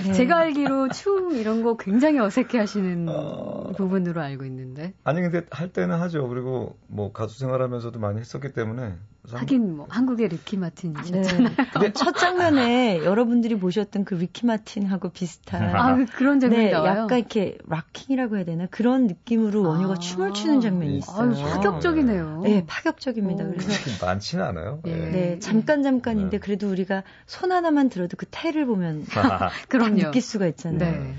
네. 0.04 0.12
제가 0.14 0.38
알기로 0.38 0.88
춤 0.88 1.32
이런 1.36 1.62
거 1.62 1.76
굉장히 1.76 2.18
어색해 2.20 2.56
하시는 2.58 3.06
어... 3.08 3.72
부분으로 3.76 4.20
알고 4.22 4.46
있는데. 4.46 4.94
아니, 5.04 5.20
근데 5.20 5.44
할 5.50 5.72
때는 5.72 6.00
하죠. 6.00 6.26
그리고 6.28 6.78
뭐 6.86 7.12
가수 7.12 7.38
생활하면서도 7.38 7.98
많이 7.98 8.18
했었기 8.18 8.54
때문에 8.54 8.96
하긴 9.32 9.76
뭐 9.76 9.86
한국의 9.88 10.28
리키 10.28 10.56
마틴이셨잖아요. 10.56 11.50
네. 11.80 11.92
첫 11.92 12.16
장면에 12.16 13.02
여러분들이 13.04 13.58
보셨던 13.58 14.04
그 14.04 14.14
리키 14.14 14.46
마틴하고 14.46 15.10
비슷한 15.10 15.74
아, 15.74 16.04
그런 16.14 16.40
장면이 16.40 16.66
네, 16.66 16.70
나와요. 16.70 17.02
약간 17.02 17.18
이렇게 17.18 17.58
rocking이라고 17.66 18.36
해야 18.36 18.44
되나 18.44 18.66
그런 18.66 19.06
느낌으로 19.06 19.62
원효가 19.62 19.94
아, 19.94 19.96
춤을 19.96 20.32
추는 20.32 20.60
장면이 20.60 20.98
있어요. 20.98 21.32
아, 21.32 21.50
파격적이네요. 21.50 22.40
네, 22.44 22.64
파격적입니다. 22.66 23.44
오. 23.44 23.50
그래서 23.50 24.04
많지는 24.04 24.44
않아요. 24.44 24.80
네, 24.84 25.10
네 25.10 25.38
잠깐 25.40 25.82
잠깐인데 25.82 26.38
네. 26.38 26.38
그래도 26.38 26.70
우리가 26.70 27.02
손 27.26 27.52
하나만 27.52 27.88
들어도 27.88 28.16
그 28.16 28.26
태를 28.30 28.66
보면 28.66 29.04
그럼 29.68 29.96
느낄 29.96 30.22
수가 30.22 30.46
있잖아요. 30.46 31.14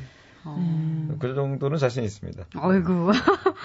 네. 0.58 0.64
음. 0.64 1.18
그 1.20 1.34
정도는 1.34 1.78
자신 1.78 2.04
있습니다. 2.04 2.46
어이구. 2.58 3.12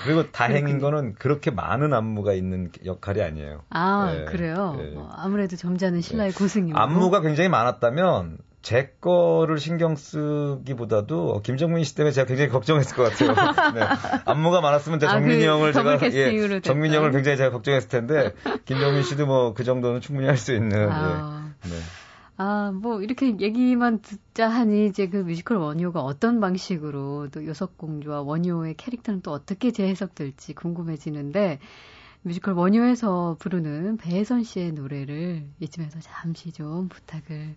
그리고 0.04 0.30
다행인 0.32 0.78
거는 0.78 1.14
그렇게 1.14 1.50
많은 1.50 1.92
안무가 1.92 2.32
있는 2.32 2.70
역할이 2.84 3.22
아니에요. 3.22 3.62
아, 3.70 4.12
네. 4.12 4.24
그래요? 4.24 4.74
네. 4.78 4.94
어, 4.96 5.08
아무래도 5.14 5.56
점잖은 5.56 6.00
신라의 6.00 6.30
네. 6.32 6.38
고승이고. 6.38 6.78
안무가 6.78 7.20
굉장히 7.20 7.48
많았다면, 7.50 8.38
제 8.62 8.94
거를 9.00 9.58
신경 9.58 9.96
쓰기보다도 9.96 11.42
김정민 11.42 11.82
씨 11.82 11.96
때문에 11.96 12.12
제가 12.12 12.26
굉장히 12.26 12.48
걱정했을 12.48 12.96
것 12.96 13.02
같아요. 13.10 13.34
네. 13.74 13.80
안무가 14.24 14.60
많았으면 14.60 15.00
제가 15.00 15.12
정민이 15.14 15.44
아, 15.48 15.56
그 15.56 15.58
형을 15.58 15.72
제가 15.72 15.98
예, 16.12 16.60
정민이 16.60 16.94
형을 16.94 17.10
굉장히 17.10 17.36
제가 17.36 17.50
걱정했을 17.50 17.88
텐데 17.88 18.32
김정민 18.64 19.02
씨도 19.02 19.26
뭐 19.26 19.52
그 19.54 19.64
정도는 19.64 20.00
충분히 20.00 20.28
할 20.28 20.36
수 20.36 20.54
있는 20.54 20.88
아. 20.90 21.50
예. 21.64 21.68
네. 21.68 21.74
아, 22.44 22.72
뭐, 22.72 23.00
이렇게 23.02 23.38
얘기만 23.38 24.00
듣자 24.02 24.48
하니, 24.48 24.86
이제 24.86 25.08
그 25.08 25.18
뮤지컬 25.18 25.58
원효가 25.58 26.00
어떤 26.02 26.40
방식으로 26.40 27.28
또 27.30 27.46
요석공주와 27.46 28.22
원효의 28.22 28.74
캐릭터는 28.76 29.22
또 29.22 29.30
어떻게 29.30 29.70
재해석될지 29.70 30.54
궁금해지는데, 30.54 31.60
뮤지컬 32.22 32.54
원효에서 32.54 33.36
부르는 33.40 33.96
배해선 33.96 34.44
씨의 34.44 34.72
노래를 34.72 35.44
이쯤에서 35.60 35.98
잠시 36.00 36.52
좀 36.52 36.88
부탁을 36.88 37.56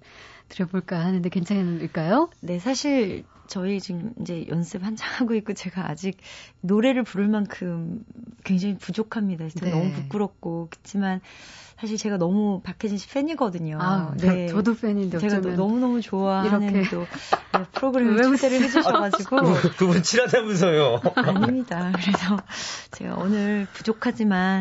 드려볼까 0.50 1.00
하는데 1.00 1.28
괜찮을까요? 1.30 2.30
네, 2.42 2.58
사실 2.60 3.26
저희 3.48 3.80
지금 3.80 4.14
이제 4.22 4.46
연습 4.50 4.84
한창 4.84 5.08
하고 5.14 5.36
있고 5.36 5.54
제가 5.54 5.90
아직 5.90 6.18
노래를 6.62 7.04
부를 7.04 7.28
만큼 7.28 8.04
굉장히 8.44 8.78
부족합니다. 8.78 9.46
그래서 9.46 9.60
네. 9.66 9.72
너무 9.72 9.92
부끄럽고 9.92 10.68
그렇지만 10.72 11.22
사실 11.80 11.98
제가 11.98 12.18
너무 12.18 12.62
박혜진 12.64 12.98
씨 12.98 13.10
팬이거든요. 13.10 13.78
아, 13.80 14.14
네. 14.18 14.48
저, 14.48 14.62
도 14.62 14.76
팬인데 14.76 15.18
제가 15.18 15.42
너무 15.42 15.80
너무 15.80 16.02
좋아하는 16.02 16.74
이렇게 16.74 16.90
또 16.90 17.06
네, 17.58 17.66
프로그램 17.74 18.16
초대를 18.16 18.62
해주셔가지고 18.62 19.40
아, 19.40 19.62
두분 19.78 20.02
친하다면서요? 20.02 21.02
아닙니다. 21.16 21.92
그래서 21.96 22.38
제가 22.92 23.16
오늘 23.16 23.68
부족하지만 23.74 24.55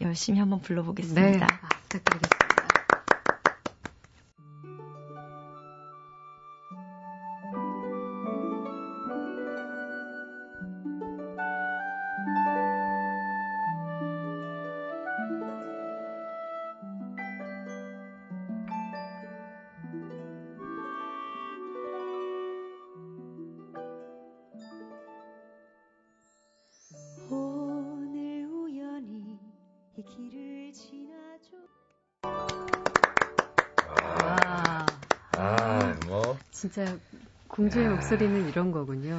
열심히 0.00 0.38
한번 0.38 0.60
불러보겠습니다. 0.60 1.20
네. 1.20 1.38
아, 1.42 1.68
부탁드리겠습니다. 1.88 2.47
진짜 36.58 36.98
공주의 37.46 37.86
야. 37.86 37.90
목소리는 37.90 38.48
이런 38.48 38.72
거군요. 38.72 39.16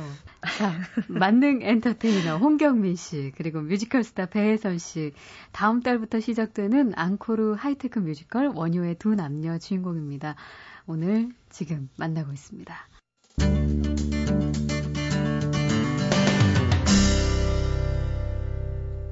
자, 0.57 0.73
만능 1.07 1.61
엔터테이너 1.61 2.35
홍경민 2.35 2.97
씨, 2.97 3.31
그리고 3.37 3.61
뮤지컬 3.61 4.03
스타 4.03 4.25
배해선 4.25 4.77
씨. 4.77 5.13
다음 5.53 5.79
달부터 5.79 6.19
시작되는 6.19 6.91
앙코르 6.97 7.53
하이테크 7.57 7.99
뮤지컬 7.99 8.47
원효의 8.53 8.95
두 8.95 9.15
남녀 9.15 9.57
주인공입니다. 9.57 10.35
오늘 10.85 11.29
지금 11.49 11.87
만나고 11.95 12.33
있습니다. 12.33 12.75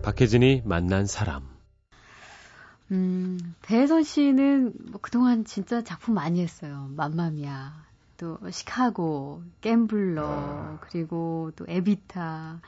박혜진이 0.04 0.64
만난 0.66 1.06
사람. 1.06 1.48
음, 2.92 3.38
배혜선 3.62 4.04
씨는 4.04 4.74
뭐 4.92 5.00
그동안 5.02 5.46
진짜 5.46 5.82
작품 5.82 6.16
많이 6.16 6.42
했어요. 6.42 6.90
맘마미아, 6.96 7.87
또 8.18 8.38
시카고, 8.50 9.44
갬블러, 9.62 10.78
그리고 10.82 11.52
또 11.56 11.66
에비타, 11.68 12.62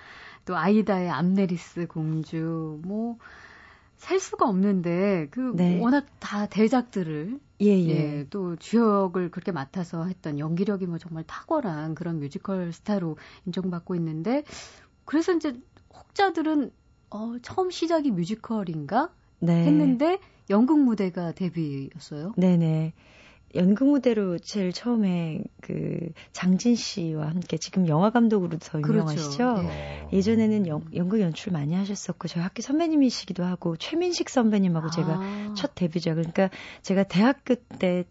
또 0.46 0.56
아이다의 0.56 1.10
암네리스 1.10 1.88
공주, 1.88 2.80
뭐, 2.84 3.18
셀 3.98 4.20
수가 4.20 4.48
없는데, 4.48 5.28
그, 5.32 5.52
네. 5.56 5.80
워낙 5.82 6.06
다 6.20 6.46
대작들을, 6.46 7.40
예, 7.62 7.66
예. 7.68 7.90
예, 7.90 8.26
또 8.30 8.56
주역을 8.56 9.32
그렇게 9.32 9.52
맡아서 9.52 10.06
했던 10.06 10.40
연기력이 10.40 10.86
뭐 10.86 10.98
정말 10.98 11.24
탁월한 11.26 11.96
그런 11.96 12.20
뮤지컬 12.20 12.72
스타로 12.72 13.18
인정받고 13.46 13.96
있는데, 13.96 14.44
그래서 15.06 15.34
이제 15.34 15.60
혹자들은, 15.94 16.72
어, 17.10 17.34
처음 17.42 17.72
시작이 17.72 18.12
뮤지컬인가? 18.12 19.12
네. 19.40 19.66
했는데, 19.66 20.20
연극 20.50 20.80
무대가 20.80 21.32
데뷔였어요. 21.32 22.34
네네. 22.38 22.94
연극 23.56 23.90
무대로 23.90 24.38
제일 24.38 24.72
처음에 24.72 25.44
그 25.62 26.12
장진 26.32 26.76
씨와 26.76 27.28
함께 27.30 27.58
지금 27.58 27.88
영화 27.88 28.10
감독으로 28.10 28.58
더 28.60 28.80
그렇죠. 28.80 28.94
유명하시죠. 28.94 29.38
그렇죠. 29.38 29.62
네. 29.64 30.08
예전에는 30.14 30.68
연, 30.68 30.84
연극 30.96 31.20
연출 31.20 31.52
많이 31.54 31.74
하셨었고 31.74 32.28
저희 32.28 32.44
학교 32.44 32.62
선배님이시기도 32.62 33.44
하고 33.44 33.76
최민식 33.78 34.30
선배님하고 34.30 34.88
아. 34.88 34.92
제가 34.92 35.54
첫 35.56 35.74
데뷔작 35.76 36.16
그러니까 36.16 36.50
제가 36.82 37.04
대학교 37.04 37.56
때 37.56 38.06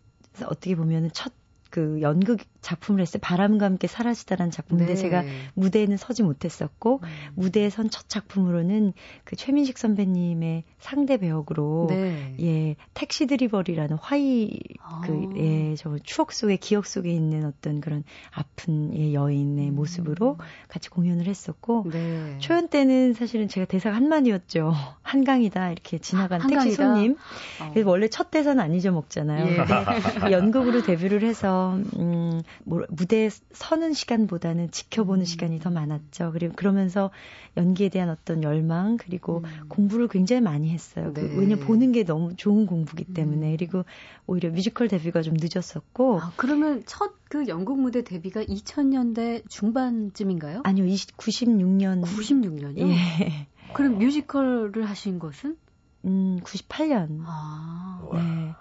어떻게 0.45 0.75
보면은 0.75 1.11
첫 1.13 1.33
그 1.71 2.01
연극 2.01 2.39
작품을 2.69 3.01
했어요. 3.03 3.19
바람과 3.23 3.67
함께 3.67 3.87
사라지다라는 3.87 4.51
작품인데 4.51 4.95
네. 4.95 5.01
제가 5.01 5.25
무대에는 5.55 5.97
서지 5.97 6.23
못했었고 6.23 7.01
음. 7.03 7.09
무대에 7.35 7.71
선 7.71 7.89
첫 7.89 8.09
작품으로는 8.09 8.93
그 9.25 9.37
최민식 9.37 9.79
선배님의 9.79 10.65
상대 10.79 11.17
배역으로 11.17 11.87
네. 11.89 12.35
예 12.41 12.77
택시 12.95 13.27
드리버리라는 13.27 13.97
화이 14.01 14.59
아. 14.81 15.01
그예저 15.05 15.99
추억 16.05 16.33
속에 16.33 16.57
기억 16.57 16.87
속에 16.87 17.11
있는 17.11 17.45
어떤 17.45 17.81
그런 17.81 18.05
아픈 18.31 18.95
예 18.95 19.13
여인의 19.13 19.71
음. 19.71 19.75
모습으로 19.75 20.37
같이 20.69 20.91
공연을 20.91 21.27
했었고 21.27 21.87
네. 21.91 22.37
초연 22.39 22.69
때는 22.69 23.15
사실은 23.15 23.49
제가 23.49 23.67
대사가 23.67 23.97
한마디였죠. 23.97 24.73
한강이다 25.03 25.71
이렇게 25.71 25.99
지나간 25.99 26.43
아, 26.43 26.47
택시 26.47 26.73
손님. 26.73 27.17
어. 27.61 27.71
그래서 27.73 27.89
원래 27.89 28.09
첫 28.09 28.31
대사는 28.31 28.63
안 28.63 28.75
잊어먹잖아요. 28.75 29.47
예. 29.47 29.57
근데 29.57 29.73
연극으로 30.33 30.83
데뷔를 30.83 31.23
해서 31.23 31.75
음, 31.99 32.43
뭐, 32.58 32.58
무대에 32.65 33.31
서는 33.53 33.93
시간보다는 33.93 34.71
지켜보는 34.71 35.23
음. 35.23 35.25
시간이 35.25 35.59
더 35.61 35.71
많았죠. 35.71 36.33
그리고 36.33 36.55
그러면서 36.57 37.11
연기에 37.57 37.89
대한 37.89 38.09
어떤 38.11 38.43
열망 38.43 38.97
그리고 38.97 39.43
음. 39.45 39.69
공부를 39.69 40.09
굉장히 40.09 40.41
많이 40.43 40.71
했어요. 40.71 41.13
그 41.15 41.21
네. 41.21 41.29
그, 41.29 41.41
왜냐 41.41 41.57
보는 41.57 41.93
게 41.93 42.05
너무 42.05 42.37
좋은 42.37 42.67
공부기 42.67 43.05
때문에 43.05 43.53
음. 43.53 43.57
그리고 43.57 43.85
오히려 44.27 44.51
뮤지컬 44.51 44.89
데뷔가 44.89 45.23
좀 45.23 45.35
늦었었고. 45.39 46.21
아, 46.21 46.33
그러면 46.37 46.83
첫그 46.87 47.49
연극 47.49 47.81
무대 47.81 48.03
데뷔가 48.03 48.43
2000년대 48.45 49.49
중반쯤인가요? 49.49 50.63
아니요, 50.65 50.87
20, 50.87 51.17
96년. 51.17 52.03
96년이요? 52.03 52.89
예. 52.89 53.47
그럼 53.73 53.99
뮤지컬을 53.99 54.89
하신 54.89 55.19
것은? 55.19 55.57
음, 56.05 56.41
98년. 56.43 57.23
아. 57.27 58.09
네. 58.13 58.55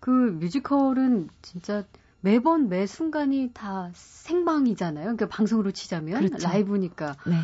그 0.00 0.10
뮤지컬은 0.10 1.28
진짜 1.42 1.84
매번 2.20 2.68
매 2.68 2.86
순간이 2.86 3.50
다 3.52 3.90
생방이잖아요. 3.94 5.04
그러니까 5.04 5.28
방송으로 5.28 5.70
치자면 5.70 6.26
그렇죠. 6.26 6.46
라이브니까. 6.46 7.16
네. 7.26 7.34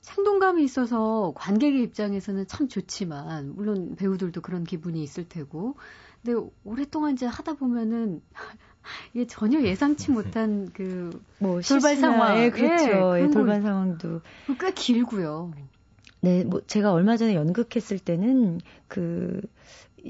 생동감이 0.00 0.62
있어서 0.62 1.32
관객의 1.34 1.82
입장에서는 1.82 2.46
참 2.46 2.68
좋지만 2.68 3.54
물론 3.56 3.96
배우들도 3.96 4.40
그런 4.40 4.62
기분이 4.62 5.02
있을 5.02 5.28
테고 5.28 5.74
근데 6.22 6.48
오랫동안 6.64 7.14
이제 7.14 7.26
하다 7.26 7.54
보면은 7.54 8.22
이게 9.14 9.26
전혀 9.26 9.60
예상치 9.62 10.12
못한 10.12 10.70
그뭐 10.72 11.60
돌발 11.60 11.96
상황, 11.96 12.38
예, 12.38 12.50
그렇죠. 12.50 13.18
예, 13.18 13.28
돌발 13.30 13.62
상황도 13.62 14.20
꽤 14.60 14.72
길고요. 14.72 15.52
네, 16.20 16.44
뭐 16.44 16.60
제가 16.64 16.92
얼마 16.92 17.16
전에 17.16 17.34
연극했을 17.34 17.98
때는 17.98 18.60
그 18.86 19.40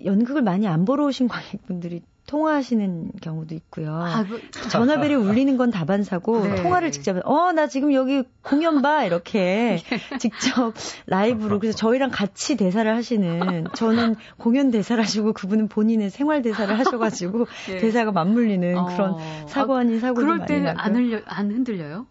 연극을 0.05 0.43
많이 0.43 0.67
안 0.67 0.85
보러 0.85 1.07
오신 1.07 1.29
관객분들이 1.29 2.03
통화하시는 2.27 3.13
경우도 3.23 3.55
있고요. 3.55 3.95
아, 3.95 4.25
뭐, 4.25 4.39
전화벨이 4.71 5.15
울리는 5.15 5.57
건 5.57 5.71
다반사고 5.71 6.45
네. 6.45 6.57
통화를 6.63 6.91
직접 6.93 7.17
어 7.25 7.53
나 7.53 7.69
지금 7.69 7.93
여기 7.95 8.25
공연 8.43 8.83
봐 8.83 9.05
이렇게 9.05 9.81
예. 9.91 10.19
직접 10.19 10.75
라이브로 11.07 11.59
그래서 11.61 11.77
저희랑 11.79 12.11
같이 12.11 12.57
대사를 12.57 12.93
하시는 12.93 13.65
저는 13.75 14.17
공연 14.37 14.71
대사를 14.71 15.03
하시고 15.03 15.33
그분은 15.33 15.69
본인의 15.69 16.11
생활 16.11 16.43
대사를 16.43 16.77
하셔가지고 16.79 17.47
예. 17.71 17.79
대사가 17.79 18.13
맞물리는 18.13 18.77
어. 18.79 18.85
그런 18.87 19.17
사고 19.49 19.75
아닌 19.77 20.01
사고를 20.01 20.27
그럴 20.29 20.47
때는 20.47 20.75
안 20.77 20.97
흘려 20.97 21.21
안 21.27 21.51
흔들려요? 21.51 22.07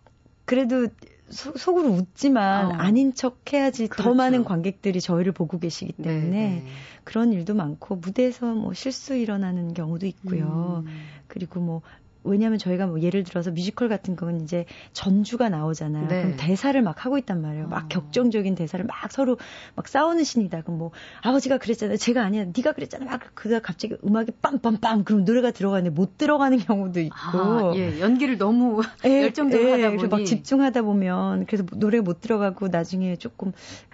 그래도 0.46 0.86
소, 0.86 0.90
속 1.30 1.80
으로 1.80 1.90
웃지만 1.90 2.68
어. 2.68 2.74
아닌 2.76 3.14
척 3.14 3.52
해야지 3.52 3.88
그렇죠. 3.88 4.10
더 4.10 4.16
많은 4.16 4.44
관객들이 4.44 5.02
저희를 5.02 5.32
보고 5.32 5.58
계시기 5.60 5.94
네, 5.98 6.04
때문에 6.04 6.30
네 6.32 6.66
그런 7.04 7.34
일도 7.34 7.56
많고 7.56 7.96
무대에서 7.96 8.54
뭐 8.54 8.74
실수 8.74 9.16
일어나는 9.16 9.74
경우도 9.74 10.06
있고요. 10.06 10.84
음. 10.86 11.08
그리고 11.28 11.60
뭐 11.60 11.82
왜냐하면 12.26 12.58
저희가 12.60 12.88
뭐 12.88 13.02
예를 13.02 13.24
들어서 13.24 13.52
뮤지컬 13.52 13.90
같은 13.90 14.16
거는 14.16 14.42
이제 14.42 14.66
전주가 14.94 15.50
나오잖아요. 15.50 16.08
네. 16.08 16.22
그럼 16.24 16.38
대사를 16.38 16.80
막 16.82 17.06
하고 17.06 17.18
있단 17.18 17.42
말이에요. 17.42 17.68
막 17.68 17.86
어. 17.86 17.88
격정적인 17.88 18.56
대사를 18.56 18.84
막 18.86 19.12
서로 19.12 19.38
막 19.76 19.88
싸우는 19.88 20.24
신이다. 20.24 20.62
그럼 20.62 20.78
뭐 20.78 20.92
아버지가 21.22 21.58
그랬잖아요. 21.58 21.98
제가 21.98 22.24
아니야. 22.24 22.46
네가 22.46 22.74
그랬잖아. 22.74 23.06
막 23.06 23.22
그다 23.34 23.60
갑자기 23.60 23.96
음악이 24.06 24.34
빰빰빰 24.42 25.06
그럼 25.06 25.26
노래가 25.26 25.52
들어가는데 25.52 25.90
못 25.90 26.18
들어가는 26.18 26.58
경우도 26.58 27.00
있고. 27.00 27.16
아, 27.16 27.74
예. 27.76 28.00
연기를 28.00 28.38
너무 28.38 28.82
예, 29.06 29.22
열정적으로 29.24 29.70
예, 29.70 29.84
하다 29.84 29.96
보니 29.96 30.08
막 30.08 30.26
집중하다 30.26 30.82
보면 30.82 31.46
그래서 31.46 31.64
노래 31.74 32.00
못 32.00 32.22
들어가고 32.22 32.68
나중에 32.68 33.16
조금 33.16 33.52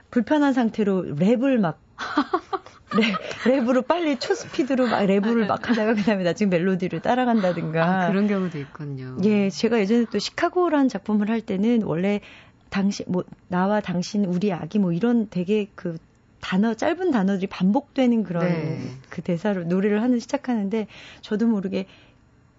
불편한 0.09 0.53
상태로 0.53 1.15
랩을 1.15 1.57
막 1.57 1.79
랩, 2.93 3.17
랩으로 3.43 3.87
빨리 3.87 4.17
초스피드로 4.19 4.87
막 4.87 5.01
랩을 5.01 5.47
막 5.47 5.69
하다가 5.69 5.93
그다음에 5.95 6.23
나중에 6.23 6.49
멜로디를 6.49 6.99
따라간다든가 6.99 8.05
아, 8.05 8.07
그런 8.07 8.27
경우도 8.27 8.57
있군요. 8.57 9.17
예, 9.23 9.49
제가 9.49 9.79
예전에 9.79 10.05
또 10.05 10.19
시카고라는 10.19 10.89
작품을 10.89 11.29
할 11.29 11.41
때는 11.41 11.83
원래 11.83 12.21
당신 12.69 13.05
뭐 13.09 13.23
나와 13.47 13.81
당신 13.81 14.25
우리 14.25 14.51
아기 14.51 14.79
뭐 14.79 14.91
이런 14.91 15.29
되게 15.29 15.67
그 15.75 15.97
단어 16.41 16.73
짧은 16.73 17.11
단어들이 17.11 17.47
반복되는 17.47 18.23
그런 18.23 18.45
네. 18.45 18.91
그 19.09 19.21
대사로 19.21 19.63
노래를 19.63 20.01
하는 20.01 20.19
시작하는데 20.19 20.87
저도 21.21 21.47
모르게 21.47 21.85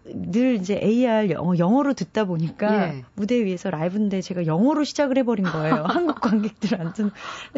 늘 0.05 0.57
이제 0.57 0.81
AR 0.83 1.31
영어, 1.31 1.57
영어로 1.57 1.95
듣다 1.95 2.25
보니까 2.25 2.89
예. 2.89 3.05
무대 3.15 3.45
위에서 3.45 3.71
라이브인데 3.71 4.21
제가 4.21 4.47
영어로 4.47 4.83
시작을 4.83 5.17
해버린 5.19 5.45
거예요. 5.45 5.85
한국 5.87 6.21
관객들한테는. 6.21 7.13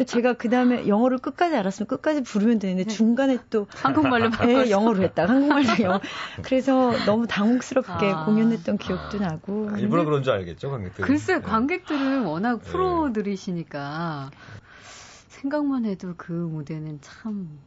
제가 0.05 0.33
그 0.33 0.49
다음에 0.49 0.87
영어를 0.87 1.17
끝까지 1.17 1.55
알았으면 1.55 1.87
끝까지 1.87 2.21
부르면 2.21 2.59
되는데 2.59 2.83
네. 2.83 2.89
중간에 2.89 3.39
또 3.49 3.65
한국말로 3.71 4.29
네, 4.29 4.69
영어로 4.69 5.01
했다. 5.03 5.25
한국말로 5.25 5.67
영어. 5.81 6.01
그래서 6.43 6.91
너무 7.05 7.25
당혹스럽게 7.25 8.11
아. 8.11 8.25
공연했던 8.25 8.77
기억도 8.77 9.17
나고. 9.17 9.69
아, 9.73 9.79
일부러 9.79 10.05
그런 10.05 10.21
줄 10.21 10.33
알겠죠, 10.33 10.69
관객들. 10.69 11.03
글쎄, 11.03 11.35
네. 11.35 11.41
관객들은 11.41 12.25
워낙 12.25 12.61
네. 12.61 12.71
프로들이시니까 12.71 14.29
생각만 15.29 15.85
해도 15.85 16.13
그 16.15 16.31
무대는 16.31 16.99
참 17.01 17.59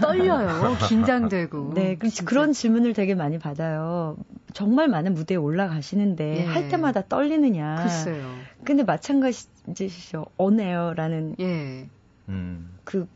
떨, 0.00 0.18
려요 0.18 0.76
긴장되고. 0.88 1.72
네, 1.74 1.96
그, 1.96 2.08
그런 2.24 2.52
질문을 2.52 2.92
되게 2.92 3.14
많이 3.14 3.38
받아요. 3.38 4.16
정말 4.52 4.88
많은 4.88 5.14
무대에 5.14 5.36
올라가시는데 5.36 6.38
예. 6.38 6.44
할 6.44 6.68
때마다 6.68 7.02
떨리느냐. 7.06 7.76
글쎄요. 7.82 8.34
근데 8.64 8.82
마찬가지시죠. 8.82 10.26
어네요라는 10.36 11.36
예. 11.40 11.88
음. 12.28 12.70
그 12.84 13.06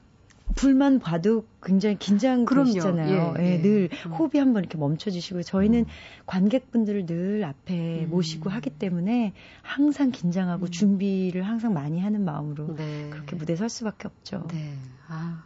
불만 0.55 0.99
봐도 0.99 1.45
굉장히 1.63 1.97
긴장되시잖아요. 1.99 3.35
예, 3.39 3.43
예, 3.43 3.53
예. 3.53 3.63
늘 3.63 3.89
음. 4.07 4.13
호흡이 4.13 4.39
한번 4.39 4.63
이렇게 4.63 4.79
멈춰지시고 4.79 5.43
저희는 5.43 5.81
음. 5.81 5.85
관객분들을 6.27 7.07
늘 7.07 7.45
앞에 7.45 8.05
음. 8.05 8.11
모시고 8.11 8.51
하기 8.51 8.71
때문에 8.71 9.33
항상 9.63 10.11
긴장하고 10.11 10.67
음. 10.67 10.71
준비를 10.71 11.43
항상 11.43 11.73
많이 11.73 12.01
하는 12.01 12.25
마음으로 12.25 12.75
네. 12.77 13.09
그렇게 13.11 13.37
무대에 13.37 13.57
설 13.57 13.69
수밖에 13.69 14.09
없죠. 14.09 14.47
네. 14.53 14.75
아. 15.09 15.45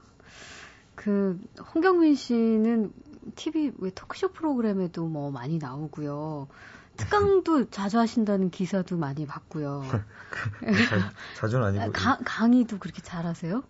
그 1.04 1.38
홍경민 1.74 2.14
씨는 2.14 2.90
TV 3.34 3.72
왜 3.76 3.90
토크쇼 3.90 4.28
프로그램에도 4.32 5.06
뭐 5.06 5.30
많이 5.30 5.58
나오고요. 5.58 6.48
특강도 6.96 7.68
자주 7.68 7.98
하신다는 7.98 8.48
기사도 8.50 8.96
많이 8.96 9.26
봤고요. 9.26 9.82
자, 11.36 11.46
주는 11.48 11.62
아니고. 11.66 11.92
가, 11.92 12.18
강의도 12.24 12.78
그렇게 12.78 13.02
잘하세요? 13.02 13.62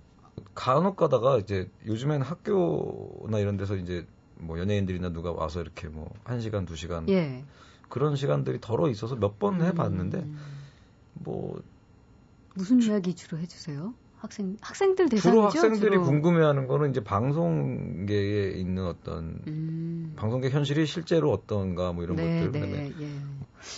간혹 0.54 0.94
가다가 0.96 1.38
이제 1.38 1.68
요즘엔 1.86 2.22
학교나 2.22 3.40
이런 3.40 3.56
데서 3.56 3.74
이제 3.74 4.06
뭐 4.36 4.60
연예인들이나 4.60 5.08
누가 5.08 5.32
와서 5.32 5.60
이렇게 5.60 5.88
뭐 5.88 6.12
1시간, 6.24 6.68
2시간 6.68 7.08
예. 7.08 7.44
그런 7.88 8.14
시간들이 8.14 8.60
덜어 8.60 8.88
있어서 8.90 9.16
몇 9.16 9.38
번 9.40 9.60
해봤는데 9.60 10.18
음. 10.18 10.38
뭐 11.14 11.60
무슨 12.54 12.80
이야기 12.80 13.14
주로 13.16 13.38
해주세요? 13.38 13.92
학생 14.24 14.56
학생들 14.62 15.10
대상이죠. 15.10 15.30
주로 15.30 15.44
학생들이 15.44 15.96
주로. 15.96 16.02
궁금해하는 16.04 16.66
거는 16.66 16.90
이제 16.90 17.04
방송계에 17.04 18.52
있는 18.52 18.86
어떤 18.86 19.38
음. 19.46 20.14
방송계 20.16 20.48
현실이 20.48 20.86
실제로 20.86 21.30
어떤가 21.30 21.92
뭐 21.92 22.04
이런 22.04 22.16
네, 22.16 22.46
것들. 22.46 22.60
네, 22.60 22.92
예. 23.00 23.08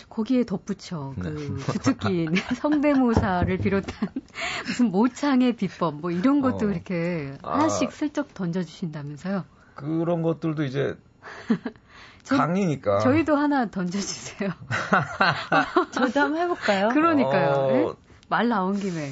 거기에 0.09 0.45
덧붙여 0.45 1.15
네. 1.17 1.23
그 1.23 1.57
주특기 1.73 2.29
성대모사를 2.61 3.59
비롯한 3.59 4.09
무슨 4.67 4.93
모창의 4.93 5.57
비법 5.57 6.01
뭐 6.01 6.13
이런 6.13 6.41
것도 6.41 6.67
어. 6.67 6.71
이렇게 6.71 7.37
아. 7.43 7.55
하나씩 7.55 7.89
아. 7.89 7.91
슬쩍 7.91 8.33
던져주신다면서요? 8.33 9.45
그런 9.75 10.23
것들도 10.23 10.63
이제 10.63 10.97
저, 12.23 12.37
강의니까. 12.37 13.01
저희도 13.01 13.35
하나 13.35 13.67
던져주세요. 13.69 14.51
저도 15.91 16.21
한번 16.21 16.43
해볼까요? 16.43 16.89
그러니까요. 16.89 17.51
어... 17.51 17.73
네? 17.73 17.93
말 18.29 18.49
나온 18.49 18.77
김에. 18.79 19.11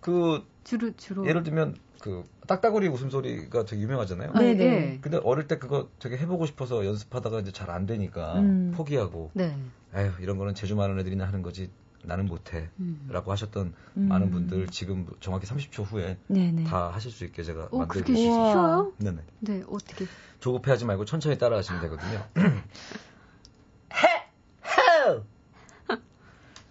그 0.00 0.44
주로 0.64 0.92
주로 0.96 1.26
예를 1.26 1.42
들면 1.42 1.76
그 2.00 2.24
딱따구리 2.46 2.88
웃음소리가 2.88 3.64
되게 3.64 3.82
유명하잖아요. 3.82 4.32
네네. 4.32 4.54
네. 4.54 4.98
근데 5.00 5.18
어릴 5.22 5.46
때 5.46 5.58
그거 5.58 5.88
되게 5.98 6.16
해보고 6.18 6.46
싶어서 6.46 6.84
연습하다가 6.84 7.40
이제 7.40 7.52
잘 7.52 7.70
안 7.70 7.86
되니까 7.86 8.40
음. 8.40 8.72
포기하고. 8.74 9.30
네. 9.34 9.56
에휴 9.94 10.10
이런 10.20 10.38
거는 10.38 10.54
제주 10.54 10.74
많은 10.74 10.98
애들이나 10.98 11.26
하는 11.26 11.42
거지 11.42 11.70
나는 12.04 12.26
못해. 12.26 12.68
음. 12.80 13.06
라고 13.08 13.30
하셨던 13.30 13.74
음. 13.96 14.08
많은 14.08 14.30
분들 14.30 14.66
지금 14.68 15.06
정확히 15.20 15.46
30초 15.46 15.84
후에 15.84 16.18
네네. 16.26 16.64
다 16.64 16.88
하실 16.90 17.10
수 17.12 17.24
있게 17.24 17.42
제가 17.44 17.68
만들고 17.70 17.88
그렇게 17.88 18.14
쉬워요? 18.16 18.92
네네. 18.98 19.18
네 19.40 19.62
어떻게? 19.68 20.06
조급해하지 20.40 20.84
말고 20.86 21.04
천천히 21.04 21.38
따라하시면 21.38 21.80
되거든요. 21.82 22.26
해! 23.94 24.06
해! 24.64 25.22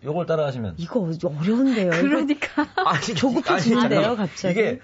요걸 0.03 0.25
따라하시면 0.25 0.75
이거 0.77 0.99
어려운데요. 1.23 1.91
그러니까 1.91 2.67
아니, 2.85 3.15
조급해지는데요, 3.15 4.15
갑자기. 4.15 4.59
이게 4.59 4.79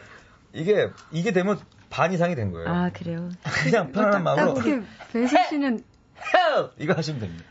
이게 0.53 0.89
이게 1.11 1.31
되면 1.31 1.59
반 1.89 2.13
이상이 2.13 2.35
된 2.35 2.51
거예요. 2.51 2.67
아 2.69 2.89
그래요. 2.93 3.29
그냥 3.63 3.91
편안한 3.91 4.23
마음으로. 4.23 4.51
어떻게 4.51 4.81
배수 5.13 5.35
씨는 5.49 5.83
이거 6.79 6.93
하시면 6.93 7.19
됩니다. 7.21 7.43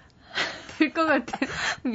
될 0.79 0.93
것 0.93 1.07
같아. 1.07 1.39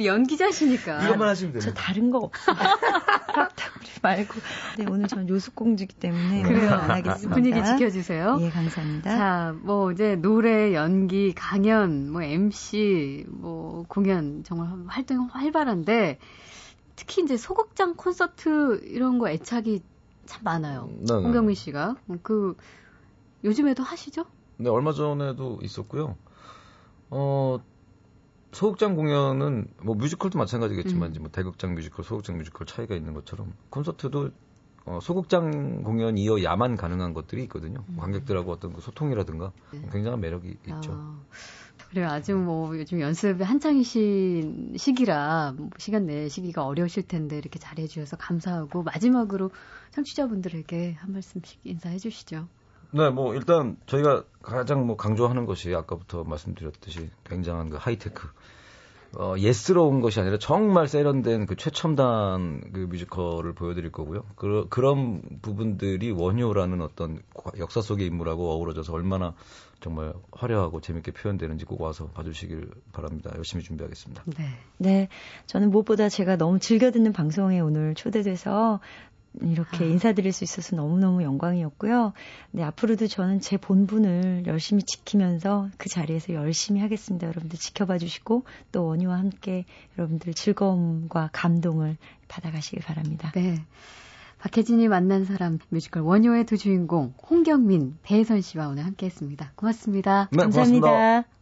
연기자시니까. 0.04 1.04
이것만 1.04 1.28
하시면 1.28 1.52
돼요. 1.52 1.60
저 1.60 1.72
다른 1.72 2.10
거 2.10 2.18
없어요. 2.18 2.56
우리 3.80 3.88
말고. 4.02 4.34
네, 4.78 4.86
오늘 4.88 5.06
전 5.08 5.28
요석공주기 5.28 5.94
때문에 5.96 6.42
그래요. 6.42 6.70
안 6.72 6.90
하겠습니다. 6.90 7.34
분위기 7.34 7.64
지켜주세요. 7.64 8.38
예, 8.40 8.50
감사합니다. 8.50 9.16
자, 9.16 9.54
뭐 9.62 9.92
이제 9.92 10.16
노래, 10.16 10.74
연기, 10.74 11.32
강연, 11.34 12.10
뭐 12.10 12.22
MC, 12.22 13.26
뭐 13.28 13.84
공연 13.88 14.42
정말 14.44 14.68
활동이 14.86 15.26
활발한데 15.30 16.18
특히 16.96 17.22
이제 17.22 17.36
소극장 17.36 17.94
콘서트 17.96 18.80
이런 18.84 19.18
거 19.18 19.28
애착이 19.30 19.80
참 20.26 20.44
많아요. 20.44 20.88
네, 20.98 21.04
네. 21.06 21.12
홍경민 21.14 21.54
씨가 21.54 21.96
그 22.22 22.56
요즘에도 23.44 23.82
하시죠? 23.82 24.24
네, 24.58 24.70
얼마 24.70 24.92
전에도 24.92 25.58
있었고요. 25.62 26.16
어, 27.10 27.58
소극장 28.52 28.94
공연은 28.94 29.66
뭐 29.82 29.94
뮤지컬도 29.94 30.38
마찬가지겠지만 30.38 31.14
음. 31.16 31.22
뭐 31.22 31.30
대극장 31.30 31.74
뮤지컬, 31.74 32.04
소극장 32.04 32.36
뮤지컬 32.36 32.66
차이가 32.66 32.94
있는 32.94 33.14
것처럼 33.14 33.54
콘서트도 33.70 34.30
어, 34.84 34.98
소극장 35.00 35.82
공연이어야만 35.82 36.76
가능한 36.76 37.14
것들이 37.14 37.44
있거든요. 37.44 37.84
음. 37.88 37.96
관객들하고 37.96 38.52
어떤 38.52 38.72
그 38.72 38.80
소통이라든가 38.80 39.52
네. 39.72 39.88
굉장한 39.90 40.20
매력이 40.20 40.56
아. 40.70 40.74
있죠. 40.76 41.16
그래요. 41.88 42.08
아직 42.08 42.34
뭐 42.34 42.76
요즘 42.78 43.00
연습이 43.00 43.42
한창이신 43.42 44.74
시기라 44.76 45.54
뭐 45.56 45.70
시간 45.78 46.06
내시기가 46.06 46.64
어려우실 46.64 47.06
텐데 47.06 47.38
이렇게 47.38 47.58
자리해 47.58 47.86
주셔서 47.86 48.16
감사하고 48.16 48.82
마지막으로 48.82 49.50
청취자분들에게 49.92 50.94
한 50.94 51.12
말씀씩 51.12 51.60
인사해 51.64 51.98
주시죠. 51.98 52.48
네, 52.92 53.10
뭐 53.10 53.34
일단 53.34 53.76
저희가 53.86 54.24
가장 54.42 54.86
뭐 54.86 54.96
강조하는 54.96 55.46
것이 55.46 55.74
아까부터 55.74 56.24
말씀드렸듯이 56.24 57.10
굉장한 57.24 57.70
그 57.70 57.76
하이테크 57.80 58.28
어, 59.18 59.34
예스러운 59.38 60.00
것이 60.00 60.20
아니라 60.20 60.38
정말 60.38 60.88
세련된 60.88 61.46
그 61.46 61.56
최첨단 61.56 62.62
그 62.72 62.80
뮤지컬을 62.80 63.52
보여드릴 63.52 63.92
거고요. 63.92 64.24
그, 64.36 64.66
그런 64.70 65.20
부분들이 65.42 66.10
원효라는 66.10 66.80
어떤 66.80 67.20
역사 67.58 67.82
속의 67.82 68.06
인물하고 68.06 68.52
어우러져서 68.52 68.92
얼마나 68.94 69.34
정말 69.80 70.14
화려하고 70.30 70.80
재밌게 70.80 71.12
표현되는지 71.12 71.66
꼭 71.66 71.80
와서 71.82 72.06
봐주시길 72.14 72.70
바랍니다. 72.92 73.32
열심히 73.36 73.62
준비하겠습니다. 73.64 74.22
네. 74.38 74.44
네. 74.78 75.08
저는 75.46 75.70
무엇보다 75.70 76.08
제가 76.08 76.36
너무 76.36 76.58
즐겨 76.58 76.90
듣는 76.90 77.12
방송에 77.12 77.60
오늘 77.60 77.94
초대돼서 77.94 78.80
이렇게 79.40 79.84
아. 79.84 79.86
인사드릴 79.86 80.32
수 80.32 80.44
있어서 80.44 80.76
너무너무 80.76 81.22
영광이었고요. 81.22 82.12
네, 82.50 82.62
앞으로도 82.62 83.06
저는 83.06 83.40
제 83.40 83.56
본분을 83.56 84.44
열심히 84.46 84.82
지키면서 84.82 85.70
그 85.78 85.88
자리에서 85.88 86.34
열심히 86.34 86.80
하겠습니다. 86.80 87.26
여러분들 87.26 87.58
지켜봐 87.58 87.98
주시고 87.98 88.44
또 88.72 88.86
원유와 88.86 89.18
함께 89.18 89.64
여러분들 89.98 90.34
즐거움과 90.34 91.30
감동을 91.32 91.96
받아가시길 92.28 92.82
바랍니다. 92.82 93.32
네. 93.34 93.64
박혜진이 94.38 94.88
만난 94.88 95.24
사람 95.24 95.58
뮤지컬 95.68 96.02
원효의 96.02 96.46
두 96.46 96.58
주인공 96.58 97.14
홍경민, 97.30 97.98
배혜선 98.02 98.40
씨와 98.40 98.68
오늘 98.68 98.84
함께 98.84 99.06
했습니다. 99.06 99.52
고맙습니다. 99.54 100.28
네, 100.32 100.42
감사합니다. 100.42 100.88
고맙습니다. 100.88 101.41